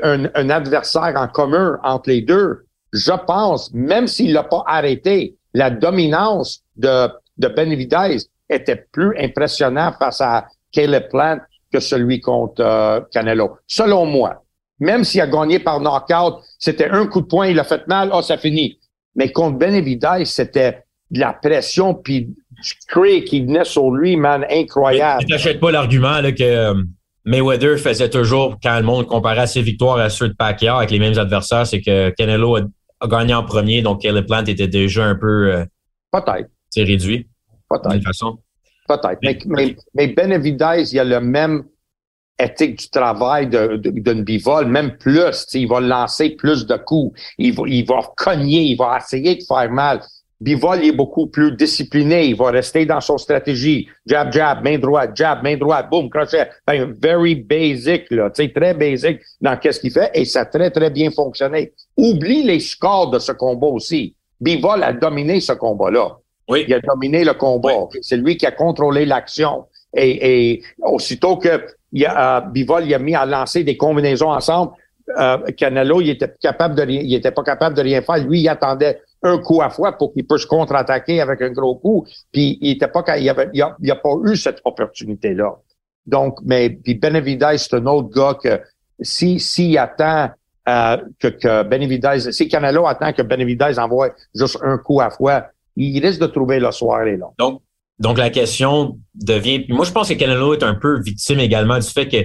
[0.02, 5.70] un, adversaire en commun entre les deux, je pense, même s'il l'a pas arrêté, la
[5.70, 8.18] dominance de, de Benavidez
[8.48, 11.38] était plus impressionnante face à Caleb Plant
[11.72, 13.56] que celui contre euh, Canelo.
[13.66, 14.42] Selon moi.
[14.78, 18.10] Même s'il a gagné par knockout, c'était un coup de poing, il a fait mal,
[18.12, 18.78] oh, ça finit.
[19.14, 24.44] Mais contre Benavidez, c'était de la pression puis du cri qui venait sur lui, man,
[24.50, 25.24] incroyable.
[25.24, 26.74] Tu n'achètes pas l'argument que euh,
[27.24, 30.98] Mayweather faisait toujours, quand le monde comparait ses victoires à ceux de Pacquiao avec les
[30.98, 32.62] mêmes adversaires, c'est que Canelo a,
[33.08, 35.64] gagné en premier, donc Caleb Plant était déjà un peu euh,
[36.12, 37.28] peut-être c'est réduit.
[37.68, 38.02] Peut-être.
[38.02, 38.38] façon.
[38.88, 39.18] Peut-être.
[39.22, 41.64] Mais, mais, mais, Benavidez, il a le même
[42.38, 45.46] éthique du travail d'une de, bivol, même plus.
[45.54, 47.18] Il va lancer plus de coups.
[47.38, 50.00] Il va, il va cogner, il va essayer de faire mal.
[50.42, 52.26] Bivol est beaucoup plus discipliné.
[52.26, 53.88] Il va rester dans son stratégie.
[54.04, 56.48] Jab, jab, main droite, jab, main droite, boum, crochet.
[56.66, 58.28] Enfin, very basic, là.
[58.30, 61.72] Tu sais, très basic dans qu'est-ce qu'il fait et ça a très, très bien fonctionné.
[61.96, 64.16] Oublie les scores de ce combat aussi.
[64.40, 66.16] Bivol a dominé ce combat-là.
[66.48, 66.64] Oui.
[66.66, 67.86] Il a dominé le combat.
[68.00, 69.66] C'est lui qui a contrôlé l'action.
[69.94, 74.32] Et, et, aussitôt que il a, euh, Bivol il a mis à lancer des combinaisons
[74.32, 74.72] ensemble,
[75.20, 78.18] euh, Canelo, il était capable de il était pas capable de rien faire.
[78.18, 82.06] Lui, il attendait un coup à fois pour qu'il puisse contre-attaquer avec un gros coup.
[82.32, 85.56] Puis il était pas, il avait, il a, a pas eu cette opportunité-là.
[86.06, 88.60] Donc, mais puis Benavidez, c'est un autre gars que
[89.00, 90.30] si s'il attend
[90.68, 95.46] euh, que, que Benavidez, si Canelo attend que Benavidez envoie juste un coup à fois,
[95.76, 97.26] il risque de trouver le soir et là.
[97.38, 97.62] Donc,
[97.98, 99.64] donc la question devient.
[99.68, 102.16] Moi, je pense que Canelo est un peu victime également du fait que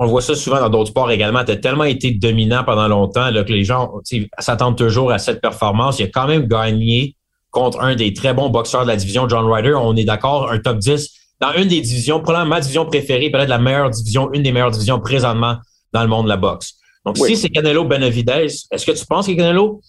[0.00, 1.44] on voit ça souvent dans d'autres sports également.
[1.44, 3.92] Tu as tellement été dominant pendant longtemps là, que les gens
[4.38, 5.98] s'attendent toujours à cette performance.
[5.98, 7.16] Il a quand même gagné
[7.50, 9.74] contre un des très bons boxeurs de la division, John Ryder.
[9.74, 11.10] On est d'accord, un top 10
[11.40, 14.70] dans une des divisions, probablement ma division préférée, peut-être la meilleure division, une des meilleures
[14.70, 15.56] divisions présentement
[15.92, 16.74] dans le monde de la boxe.
[17.04, 19.80] Donc, si c'est Canelo Benavidez, est-ce que tu penses que Canelo,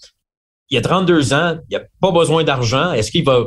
[0.70, 3.44] il a 32 ans, il a pas besoin d'argent, est-ce qu'il va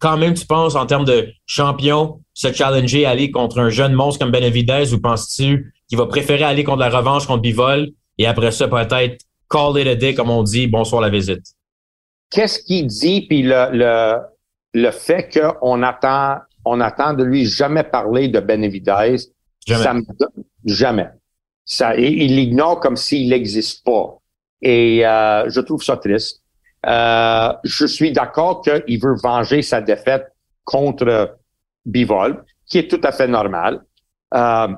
[0.00, 4.20] quand même, tu penses, en termes de champion, se challenger, aller contre un jeune monstre
[4.20, 8.50] comme Benavidez ou penses-tu qu'il va préférer aller contre la revanche contre Bivol et après
[8.50, 11.44] ça, peut-être call it a day, comme on dit, bonsoir la visite?
[12.30, 14.18] Qu'est-ce qu'il dit, puis le, le,
[14.72, 19.16] le fait qu'on attend, on attend de lui jamais parler de Benavidez,
[19.66, 20.02] jamais.
[20.18, 20.26] Ça
[20.64, 21.08] jamais.
[21.64, 24.18] Ça, il l'ignore comme s'il n'existe pas.
[24.60, 26.42] Et euh, je trouve ça triste.
[26.86, 30.26] Euh, je suis d'accord qu'il veut venger sa défaite
[30.64, 31.38] contre
[31.84, 33.80] Bivol, qui est tout à fait normal.
[34.34, 34.68] Euh,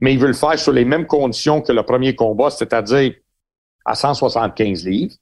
[0.00, 3.14] mais il veut le faire sur les mêmes conditions que le premier combat, c'est-à-dire
[3.84, 5.14] à 175 livres.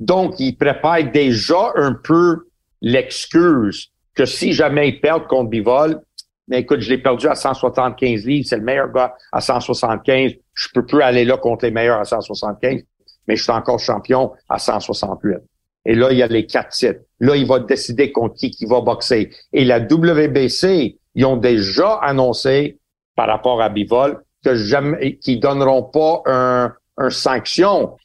[0.00, 2.48] Donc, il prépare déjà un peu
[2.80, 6.00] l'excuse que si jamais il perd contre Bivol,
[6.48, 10.68] mais écoute, je l'ai perdu à 175 livres, c'est le meilleur gars à 175, je
[10.74, 12.82] peux plus aller là contre les meilleurs à 175,
[13.26, 15.38] mais je suis encore champion à 168.
[15.86, 17.00] Et là, il y a les quatre titres.
[17.20, 19.30] Là, il va décider contre qui qui va boxer.
[19.52, 22.78] Et la WBC, ils ont déjà annoncé
[23.16, 27.96] par rapport à Bivol que jamais, qu'ils donneront pas un, un sanction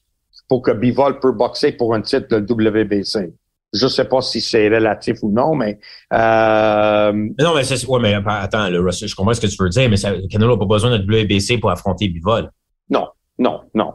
[0.47, 3.33] pour que Bivol peut boxer pour un titre de WBC.
[3.71, 5.79] Je sais pas si c'est relatif ou non, mais,
[6.11, 7.11] euh...
[7.13, 9.97] non, mais c'est ouais, mais attends, le je comprends ce que tu veux dire, mais
[9.97, 12.49] ça, Canelo n'a pas besoin de WBC pour affronter Bivol.
[12.89, 13.93] Non, non, non.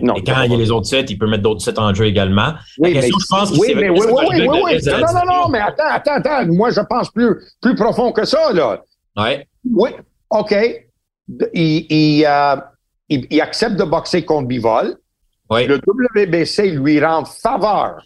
[0.00, 1.92] Non, et quand il y a les autres sets, il peut mettre d'autres sets en
[1.92, 2.54] jeu également.
[2.78, 4.78] Oui, mais, je pense oui, mais, oui, oui, oui, oui, oui.
[4.86, 6.46] Non, non, non, mais attends, attends, attends.
[6.46, 8.80] Moi, je pense plus, plus profond que ça, là.
[9.16, 9.46] Ouais.
[9.70, 9.90] Oui,
[10.30, 10.54] OK.
[11.54, 12.56] Il, il, euh,
[13.08, 14.96] il, il accepte de boxer contre Bivol.
[15.50, 15.66] Oui.
[15.66, 18.02] Le WBC lui rend faveur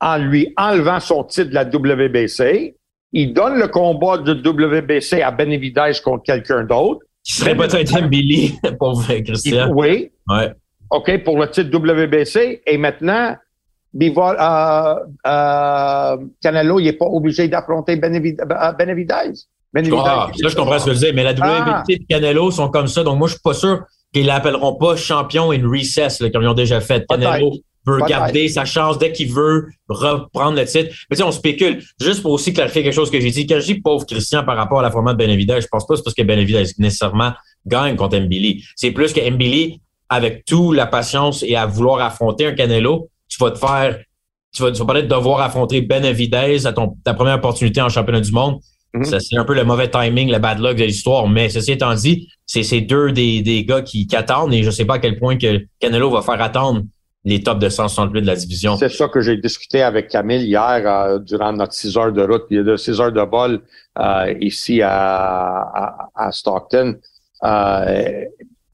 [0.00, 2.76] en lui enlevant son titre de la WBC.
[3.12, 7.00] Il donne le combat de WBC à Benavidez contre quelqu'un d'autre.
[7.24, 9.70] Qui serait peut-être un Billy, pauvre Christian.
[9.74, 10.10] oui.
[10.28, 10.52] Ouais.
[10.90, 12.62] OK, pour le titre WBC.
[12.66, 13.36] Et maintenant,
[13.92, 14.94] Bivol, euh,
[15.26, 18.42] euh, Canelo, il n'est pas obligé d'affronter Benavidez.
[18.74, 19.14] Benavidez.
[19.14, 21.82] Ah, ça, je comprends ce que tu dis, mais la WBC ah.
[21.88, 25.50] et Canelo sont comme ça, donc moi, je suis pas sûr qu'ils l'appelleront pas champion
[25.50, 27.04] in recess, là, comme ils ont déjà fait.
[27.08, 27.54] Canelo
[27.86, 30.94] veut garder sa chance dès qu'il veut reprendre le titre.
[31.10, 31.82] Mais tu sais, on spécule.
[32.00, 33.46] Juste pour aussi clarifier quelque chose que j'ai dit.
[33.46, 35.94] Quand je dis pauvre Christian par rapport à la format de Benavidez, je pense pas
[35.94, 37.32] que c'est parce que Benavidez nécessairement
[37.66, 38.64] gagne contre Mbili.
[38.76, 43.38] C'est plus que Mbili, avec tout la patience et à vouloir affronter un Canelo, tu
[43.42, 43.98] vas te faire,
[44.54, 48.20] tu vas, tu vas peut-être devoir affronter Benavidez à ton, ta première opportunité en championnat
[48.20, 48.60] du monde.
[49.02, 51.26] Ça, c'est un peu le mauvais timing, le bad luck de l'histoire.
[51.26, 54.70] Mais ceci étant dit, c'est ces deux des, des gars qui, qui attendent et je
[54.70, 56.82] sais pas à quel point que Canelo va faire attendre
[57.24, 58.76] les tops de 168 de la division.
[58.76, 62.44] C'est ça que j'ai discuté avec Camille hier euh, durant notre 6 heures de route.
[62.50, 63.62] Il y a de 6 heures de vol
[63.98, 66.96] euh, ici à, à, à Stockton,
[67.42, 68.24] euh,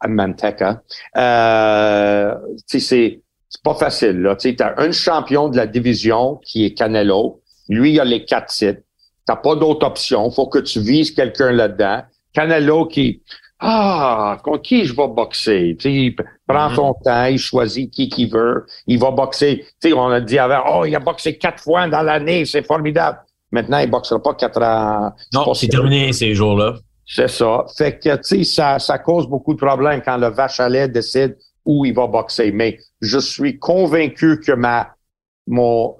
[0.09, 0.83] Manteca.
[1.17, 2.35] Euh,
[2.67, 4.37] c'est c'est pas facile.
[4.39, 7.41] Tu as un champion de la division qui est Canelo.
[7.69, 8.83] Lui, il a les quatre titres.
[9.27, 10.31] T'as pas d'autre option.
[10.31, 12.03] faut que tu vises quelqu'un là-dedans.
[12.33, 13.23] Canelo qui
[13.63, 15.77] ah, contre qui je vais boxer?
[15.79, 16.75] sais, il prend mm-hmm.
[16.75, 18.65] son temps, il choisit qui qu'il veut.
[18.87, 19.67] Il va boxer.
[19.81, 23.19] sais, on a dit avant, oh, il a boxé quatre fois dans l'année, c'est formidable.
[23.53, 25.13] Maintenant, il boxera pas quatre ans.
[25.35, 26.77] Non, c'est terminé ces jours-là.
[27.13, 27.65] C'est ça.
[27.77, 30.89] Fait que, tu sais, ça, ça cause beaucoup de problèmes quand le vache à lait
[30.89, 32.53] décide où il va boxer.
[32.53, 34.91] Mais je suis convaincu que ma,
[35.49, 35.97] mon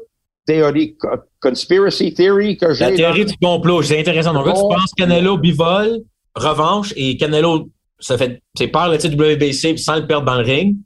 [0.47, 0.97] théorie,
[1.41, 2.91] conspiracy theory que j'ai.
[2.91, 4.33] La théorie du complot, c'est intéressant.
[4.33, 5.99] Donc, là, tu penses Canelo bivol,
[6.37, 7.69] revanche, et Canelo,
[7.99, 10.77] ça fait, c'est par le titre WBC sans le perdre dans le ring,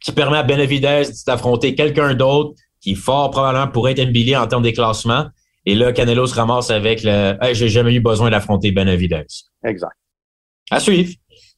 [0.00, 4.62] qui permet à Benavidez d'affronter quelqu'un d'autre qui fort probablement pour être Mbili en termes
[4.62, 5.26] des classements.
[5.66, 9.24] Et là, Canelo se ramasse avec le hey, j'ai jamais eu besoin d'affronter Benavidez.
[9.64, 9.92] Exact.
[10.70, 11.12] À suivre.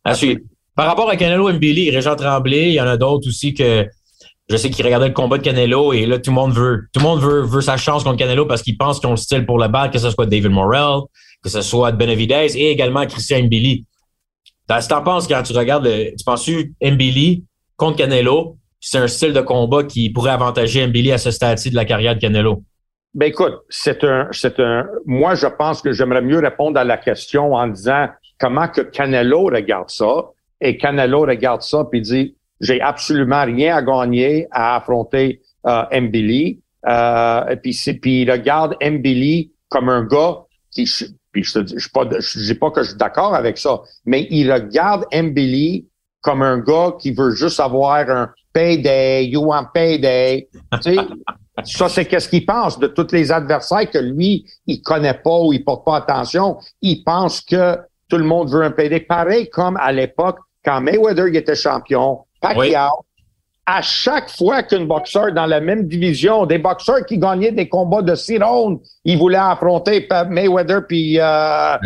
[0.05, 0.41] À, suivre.
[0.75, 3.87] Par rapport à Canelo Mbili, Régent Tremblay, il y en a d'autres aussi que
[4.49, 7.01] je sais qu'ils regardaient le combat de Canelo et là, tout le monde veut, tout
[7.01, 9.45] le monde veut, veut sa chance contre Canelo parce qu'ils pensent qu'ils ont le style
[9.45, 11.01] pour le battre, que ce soit David Morrell,
[11.43, 13.85] que ce soit Benavidez et également Christian Mbili.
[14.69, 17.45] Que t'en penses quand tu regardes le, tu penses-tu Mbili
[17.77, 18.57] contre Canelo?
[18.81, 22.15] C'est un style de combat qui pourrait avantager Mbili à ce stade-ci de la carrière
[22.15, 22.63] de Canelo?
[23.17, 24.87] Ben écoute, c'est un, c'est un.
[25.07, 29.45] Moi, je pense que j'aimerais mieux répondre à la question en disant comment que Canelo
[29.45, 30.33] regarde ça.
[30.61, 36.61] Et Canelo regarde ça puis dit j'ai absolument rien à gagner à affronter euh, Mbili.
[36.87, 40.85] Euh, puis, puis il regarde Mbili comme un gars qui,
[41.33, 43.81] puis je te dis, je, pas, je dis pas que je suis d'accord avec ça,
[44.05, 45.89] mais il regarde Mbili
[46.21, 50.49] comme un gars qui veut juste avoir un payday, you want payday.
[50.83, 50.97] Tu sais,
[51.65, 55.53] ça, c'est qu'est-ce qu'il pense de tous les adversaires que lui, il connaît pas ou
[55.53, 56.57] il porte pas attention.
[56.81, 59.01] Il pense que tout le monde veut un PD.
[59.01, 63.05] Pareil comme à l'époque, quand Mayweather était champion, Pacquiao,
[63.67, 68.03] à chaque fois qu'un boxeur dans la même division, des boxeurs qui gagnaient des combats
[68.03, 71.77] de six rounds, ils voulaient affronter Mayweather puis, euh,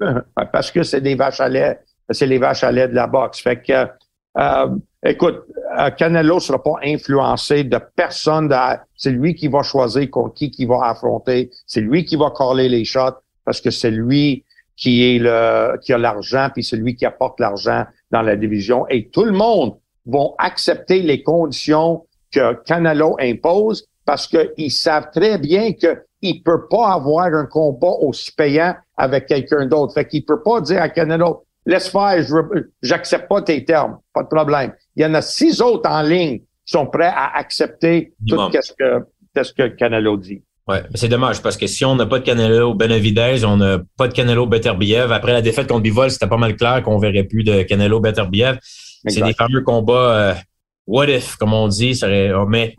[0.52, 3.40] parce que c'est des vaches à lait, c'est les vaches à lait de la boxe.
[3.40, 3.86] Fait que
[4.38, 4.68] euh,
[5.04, 5.44] Écoute,
[5.78, 8.52] euh, Canelo sera pas influencé de personne.
[8.96, 11.50] C'est lui qui va choisir contre qui qui va affronter.
[11.66, 14.44] C'est lui qui va coller les shots parce que c'est lui
[14.76, 18.86] qui est le qui a l'argent puis c'est lui qui apporte l'argent dans la division.
[18.88, 25.38] Et tout le monde vont accepter les conditions que Canelo impose parce qu'ils savent très
[25.38, 29.94] bien que il peut pas avoir un combat aussi payant avec quelqu'un d'autre.
[29.94, 32.24] Fait qu'il peut pas dire à Canelo, laisse faire,
[32.82, 34.72] j'accepte pas tes termes, pas de problème.
[34.96, 38.72] Il y en a six autres en ligne qui sont prêts à accepter tout ce
[38.72, 40.42] que, ce que Canelo dit.
[40.66, 43.78] Ouais, mais c'est dommage parce que si on n'a pas de Canelo Benavidez, on n'a
[43.96, 45.12] pas de Canelo Beterbiev.
[45.12, 48.58] Après la défaite contre Bivol, c'était pas mal clair qu'on verrait plus de Canelo Beterbiev.
[49.06, 50.34] C'est des fameux combats euh,
[50.86, 51.94] what if, comme on dit.
[51.94, 52.74] Serait, mais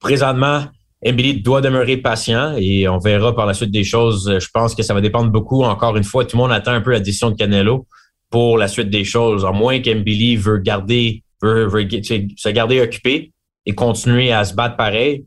[0.00, 0.64] présentement,
[1.00, 4.38] Emily doit demeurer patient et on verra par la suite des choses.
[4.40, 5.62] Je pense que ça va dépendre beaucoup.
[5.62, 7.86] Encore une fois, tout le monde attend un peu la décision de Canelo
[8.32, 9.44] pour la suite des choses.
[9.44, 13.32] À moins qu'Emily veut garder, veut, veut se garder occupé
[13.66, 15.24] et continuer à se battre pareil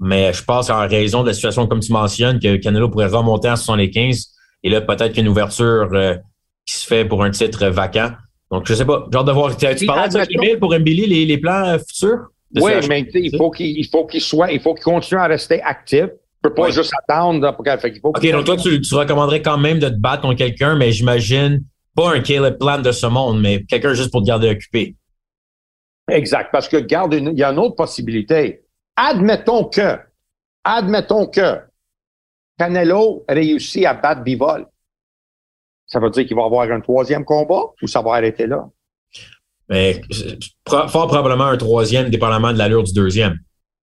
[0.00, 3.48] mais je pense en raison de la situation comme tu mentionnes, que Canelo pourrait remonter
[3.48, 6.16] en 75 et là, peut-être qu'une ouverture euh,
[6.66, 8.10] qui se fait pour un titre vacant.
[8.50, 9.06] Donc, je sais pas.
[9.12, 9.56] Genre de voir.
[9.56, 10.24] Tu parlais de ça,
[10.58, 12.28] pour Mbili, les, les plans euh, futurs?
[12.60, 16.04] Oui, mais il faut qu'il faut qu'il soit, il faut qu'il continue à rester actif.
[16.04, 17.54] Il peut pas juste attendre.
[17.56, 20.36] Pour fait faut OK, donc toi, tu, tu, recommanderais quand même de te battre contre
[20.36, 21.62] quelqu'un, mais j'imagine
[21.94, 24.96] pas un Caleb Plan de ce monde, mais quelqu'un juste pour te garder occupé.
[26.10, 28.64] Exact, parce que garde il y a une autre possibilité
[28.96, 29.98] Admettons que,
[30.62, 31.60] admettons que
[32.58, 34.66] Canelo réussit à battre Bivol.
[35.86, 38.68] Ça veut dire qu'il va avoir un troisième combat ou ça va arrêter là?
[39.68, 40.00] Mais,
[40.68, 43.38] fort probablement un troisième, dépendamment de l'allure du deuxième.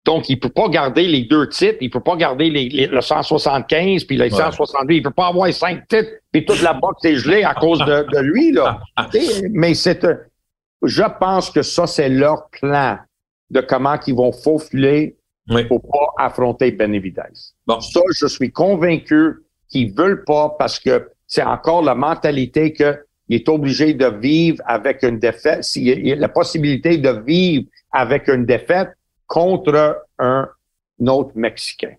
[0.04, 4.04] Donc, il peut pas garder les deux titres, il peut pas garder les, le 175
[4.04, 7.44] puis le 170, il peut pas avoir cinq titres puis toute la boxe est gelée
[7.44, 8.80] à cause de, de lui, là.
[9.50, 10.06] Mais c'est,
[10.82, 12.98] je pense que ça, c'est leur plan
[13.50, 15.16] de comment ils vont faufiler
[15.68, 17.22] pour pas affronter Benavidez.
[17.66, 17.80] Bon.
[17.80, 22.96] Ça, je suis convaincu qu'ils veulent pas parce que c'est encore la mentalité qu'il
[23.30, 28.28] est obligé de vivre avec une défaite, s'il y a la possibilité de vivre avec
[28.28, 28.90] une défaite
[29.30, 30.48] contre un
[31.06, 31.94] autre Mexicain.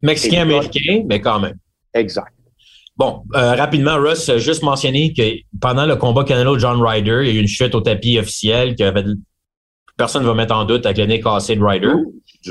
[0.00, 1.58] Mexicain-américain, mais quand même.
[1.92, 2.32] Exact.
[2.96, 5.22] Bon, euh, rapidement, Russ, juste mentionné que
[5.60, 9.04] pendant le combat Canelo-John Ryder, il y a eu une chute au tapis officiel avait
[9.96, 11.92] personne ne va mettre en doute avec le nez cassé de Ryder.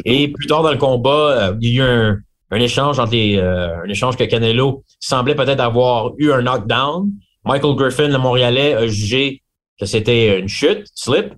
[0.06, 2.17] Et plus tard dans le combat, euh, il y a eu un,
[2.52, 7.10] un échange entre les, euh, un échange que Canelo semblait peut-être avoir eu un knockdown.
[7.45, 9.41] Michael Griffin, le Montréalais, a jugé
[9.80, 11.34] que c'était une chute, slip.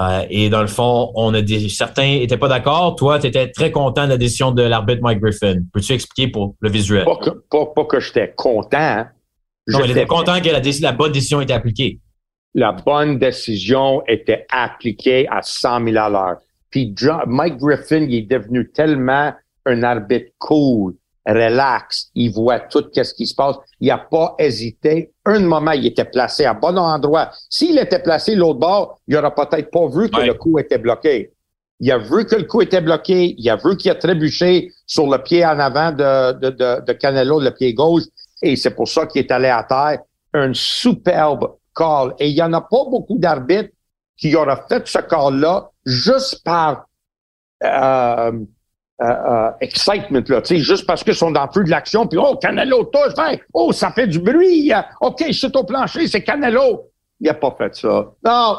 [0.00, 2.96] Euh, et dans le fond, on a dit, certains étaient pas d'accord.
[2.96, 5.56] Toi, tu étais très content de la décision de l'arbitre Mike Griffin.
[5.72, 7.04] Peux-tu expliquer pour le visuel?
[7.04, 9.06] Pas que, pas, pas que j'étais content.
[9.68, 12.00] Non, il était content que la, la bonne décision ait été appliquée
[12.54, 16.36] la bonne décision était appliquée à 100 000 à l'heure.
[16.70, 16.94] Puis
[17.26, 19.32] Mike Griffin, il est devenu tellement
[19.66, 20.94] un arbitre cool,
[21.26, 23.56] relax, il voit tout ce qui se passe.
[23.80, 25.12] Il n'a pas hésité.
[25.24, 27.30] Un moment, il était placé à bon endroit.
[27.48, 31.32] S'il était placé l'autre bord, il n'aurait peut-être pas vu que le coup était bloqué.
[31.80, 33.34] Il a vu que le coup était bloqué.
[33.38, 36.92] Il a vu qu'il a trébuché sur le pied en avant de, de, de, de
[36.92, 38.04] Canelo, le pied gauche.
[38.42, 40.00] Et c'est pour ça qu'il est allé à terre.
[40.34, 42.14] Un superbe call.
[42.18, 43.70] Et il n'y en a pas beaucoup d'arbitres
[44.16, 46.86] qui auraient fait ce call-là juste par
[47.64, 48.32] euh,
[49.02, 52.36] euh, euh excitement, là, juste parce qu'ils sont dans le feu de l'action, puis oh,
[52.36, 53.14] Canelo touche,
[53.52, 56.90] oh, ça fait du bruit, OK, je suis au plancher, c'est Canelo.
[57.20, 58.12] Il n'a pas fait ça.
[58.24, 58.56] Non,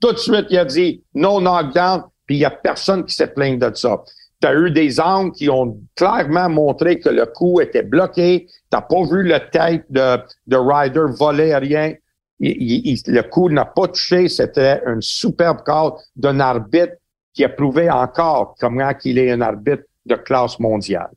[0.00, 3.28] tout de suite, il a dit no knockdown, puis il n'y a personne qui s'est
[3.28, 4.02] plaint de ça.
[4.40, 8.46] Tu as eu des angles qui ont clairement montré que le coup était bloqué.
[8.70, 11.94] Tu pas vu le tête de, de Ryder voler rien
[12.40, 14.28] le coup n'a pas touché.
[14.28, 16.94] C'était un superbe call d'un arbitre
[17.34, 21.10] qui a prouvé encore comment qu'il est un arbitre de classe mondiale.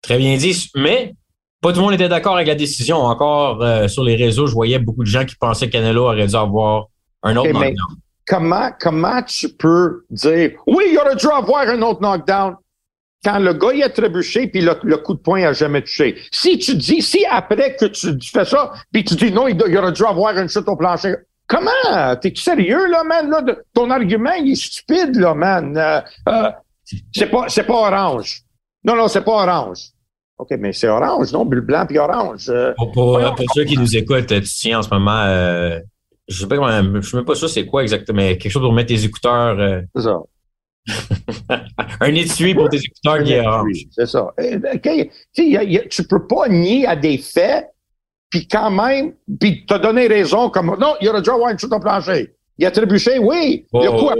[0.00, 1.14] Très bien dit, mais
[1.60, 2.98] pas tout le monde était d'accord avec la décision.
[2.98, 6.26] Encore euh, sur les réseaux, je voyais beaucoup de gens qui pensaient que Canelo aurait
[6.26, 6.86] dû avoir
[7.22, 7.96] un autre knockdown.
[8.26, 12.56] Comment, comment tu peux dire oui, il aurait dû avoir un autre knockdown?
[13.24, 16.16] quand le gars il a trébuché puis le, coup de poing a jamais touché?
[16.30, 19.92] Si tu dis, si après que tu, fais ça, puis tu dis non, il, aurait
[19.92, 21.14] dû avoir une chute au plancher.
[21.46, 22.16] Comment?
[22.20, 23.30] T'es-tu sérieux, là, man?
[23.30, 23.42] Là,
[23.74, 25.76] ton argument, il est stupide, là, man.
[25.76, 26.50] Euh, euh,
[27.12, 28.42] c'est pas, c'est pas orange.
[28.84, 29.90] Non, non, c'est pas orange.
[30.38, 31.44] OK, mais c'est orange, non?
[31.44, 32.48] Bleu, blanc puis orange.
[32.48, 33.20] Euh, pour,
[33.54, 35.24] ceux qui nous écoutent, tu tiens en ce moment,
[36.26, 38.72] je sais pas je sais même pas sûr c'est quoi exactement, mais quelque chose pour
[38.72, 39.82] mettre tes écouteurs.
[39.94, 40.20] c'est ça.
[42.00, 43.44] un étui pour tes écouteurs qui est
[43.90, 44.32] C'est ça.
[44.38, 47.70] Eh, ben, tu peux pas nier à des faits,
[48.34, 51.58] puis quand même, puis t'as donné raison comme non, il y aurait dû avoir une
[51.58, 52.34] chute au plancher.
[52.58, 53.64] Il a trébuché, oui.
[53.72, 54.16] il a coup à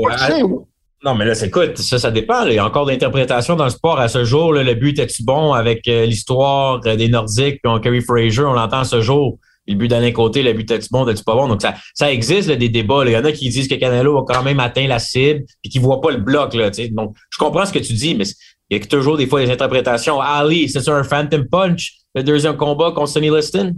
[1.05, 2.47] Non, mais là, écoute, ça, ça dépend.
[2.47, 4.53] Il y a encore d'interprétation dans le sport à ce jour.
[4.53, 8.53] le but était-tu bon avec euh, l'histoire euh, des Nordiques, puis on Kerry Fraser, on
[8.53, 9.37] l'entend ce jour
[9.67, 11.49] le but d'Alain Côté, le but d'être bon, d'être pas bon?
[11.49, 13.03] Donc, ça, ça existe, des débats.
[13.05, 15.69] Il y en a qui disent que Canelo a quand même atteint la cible et
[15.69, 16.55] qui voient pas le bloc.
[16.55, 18.27] Là, Donc, je comprends ce que tu dis, mais
[18.71, 20.21] il y a toujours des fois des interprétations.
[20.21, 23.75] Ali, c'est un Phantom Punch, le deuxième combat contre Sonny Liston?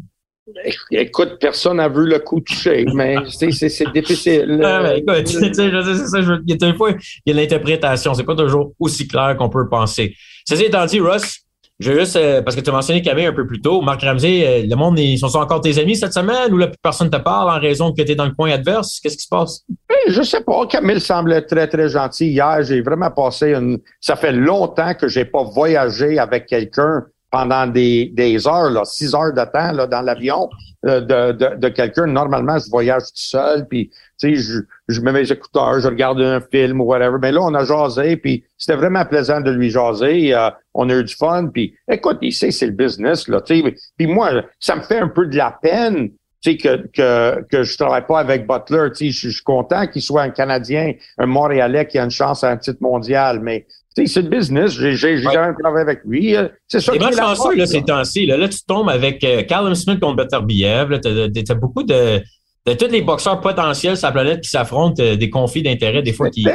[0.93, 4.61] Écoute, personne n'a vu le coup touché, mais c'est difficile.
[4.63, 8.15] Ah, ben, écoute, je sais, ça, il y a une fois, il y a l'interprétation.
[8.15, 10.15] C'est pas toujours aussi clair qu'on peut penser.
[10.49, 11.41] Ceci étant dit, Russ,
[11.81, 14.03] je veux juste, euh, parce que tu as mentionné Camille un peu plus tôt, Marc
[14.03, 17.19] Ramsey, euh, le monde, ils sont encore tes amis cette semaine ou là, personne te
[17.19, 19.01] parle en raison que tu es dans le coin adverse?
[19.01, 19.63] Qu'est-ce qui se passe?
[20.09, 20.67] Je sais pas.
[20.69, 22.29] Camille semble très, très gentil.
[22.29, 23.79] Hier, j'ai vraiment passé une.
[24.01, 29.15] Ça fait longtemps que j'ai pas voyagé avec quelqu'un pendant des, des heures, là, six
[29.15, 30.49] heures de temps là, dans l'avion
[30.87, 32.07] euh, de, de, de quelqu'un.
[32.07, 33.91] Normalement, je voyage tout seul, puis
[34.23, 37.19] je, je mets mes écouteurs, je regarde un film ou whatever.
[37.21, 40.35] Mais là, on a jasé, puis c'était vraiment plaisant de lui jaser.
[40.35, 43.41] Euh, on a eu du fun, puis écoute, il sait c'est le business, là.
[43.41, 46.11] Puis moi, ça me fait un peu de la peine.
[46.45, 48.91] Que, que, que je travaille pas avec Butler.
[48.95, 52.57] Je, suis content qu'il soit un Canadien, un Montréalais qui a une chance à un
[52.57, 53.67] titre mondial, mais
[54.05, 54.73] c'est le business.
[54.73, 56.37] J'ai jamais travaillé avec lui.
[56.37, 56.95] Euh, c'est ça.
[56.95, 58.27] Et bien chanceux, là, ces temps-ci.
[58.27, 61.01] Là, là, tu tombes avec euh, Callum Smith contre Beterbiev.
[61.01, 61.09] Tu
[61.51, 62.21] as, beaucoup de,
[62.67, 66.13] de tous les boxeurs potentiels sur la planète qui s'affrontent, euh, des conflits d'intérêts, des
[66.13, 66.47] fois qui.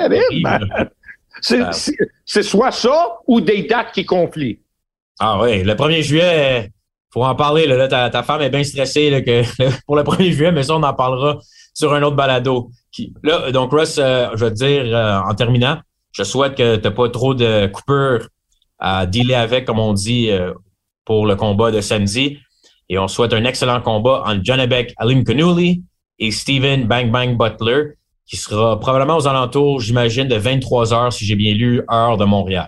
[1.42, 4.60] C'est soit ça ou des dates qui conflient.
[5.20, 6.70] Ah oui, le 1er juillet,
[7.12, 7.66] faut en parler.
[7.66, 9.42] Là, ta, ta, femme est bien stressée là, que,
[9.88, 11.40] pour le 1er juillet, mais ça, on en parlera
[11.74, 12.70] sur un autre balado.
[12.92, 15.78] Qui, là, donc, Russ, je veux te dire, en terminant,
[16.12, 18.28] je souhaite que tu pas trop de coupures
[18.80, 20.54] à dealer avec, comme on dit, euh,
[21.06, 22.40] pour le combat de samedi.
[22.90, 25.84] Et on souhaite un excellent combat entre Janabek Alim Kanuli
[26.20, 27.94] et Steven Bang Bang Butler,
[28.26, 32.26] qui sera probablement aux alentours, j'imagine, de 23 heures, si j'ai bien lu, heure de
[32.26, 32.68] Montréal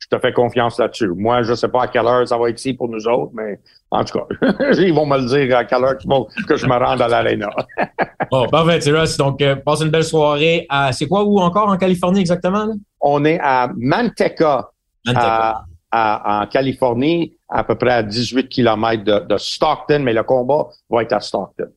[0.00, 1.08] je te fais confiance là-dessus.
[1.08, 3.32] Moi, je ne sais pas à quelle heure ça va être ici pour nous autres,
[3.34, 3.60] mais
[3.90, 4.26] en tout cas,
[4.78, 7.50] ils vont me le dire à quelle heure que je me rende à l'aréna.
[8.30, 9.16] bon, parfait, Russ.
[9.16, 10.66] Donc, euh, passe une belle soirée.
[10.92, 12.72] C'est quoi, où encore en Californie exactement?
[13.00, 14.70] On est à Manteca,
[15.92, 21.12] en Californie, à peu près à 18 km de, Stockton, mais le combat va être
[21.12, 21.70] à Stockton.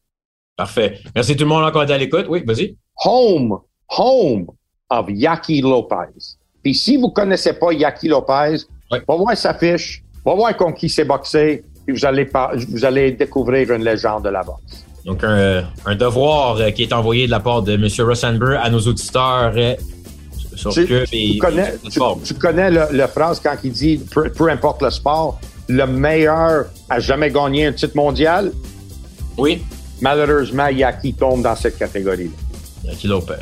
[0.56, 1.00] Parfait.
[1.16, 2.28] Merci tout le monde encore à l'écoute.
[2.30, 2.78] Oui, vas-y.
[3.06, 3.58] Home,
[3.90, 4.46] home
[4.90, 6.38] of Yaki Lopez.
[6.62, 8.58] Puis si vous connaissez pas Yaki Lopez,
[8.92, 12.30] va voir sa fiche, va voir contre qui s'est boxé, puis vous allez,
[12.70, 14.86] vous allez découvrir une légende de la boxe.
[15.06, 17.88] Donc, un, devoir euh, qui est envoyé de la part de M.
[18.00, 19.76] Rosenberg à nos auditeurs euh,
[20.72, 21.74] tu, connais,
[22.24, 27.32] tu, connais le, phrase quand il dit peu, importe le sport, le meilleur a jamais
[27.32, 28.52] gagné un titre mondial?
[29.38, 29.64] Oui.
[30.00, 32.92] Malheureusement, Yaki tombe dans cette catégorie-là.
[32.92, 33.34] Yaki Lopez.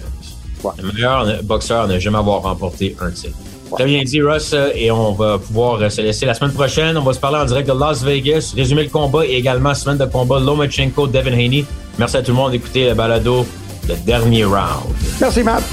[0.78, 3.38] Le meilleur boxeur n'a jamais avoir remporté un titre.
[3.74, 6.98] Très bien dit, Russ, et on va pouvoir se laisser la semaine prochaine.
[6.98, 9.98] On va se parler en direct de Las Vegas, résumer le combat et également semaine
[9.98, 11.66] de combat Lomachenko, Devin Haney.
[11.98, 13.46] Merci à tout le monde d'écouter le balado,
[13.88, 14.94] le dernier round.
[15.20, 15.64] Merci, Matt.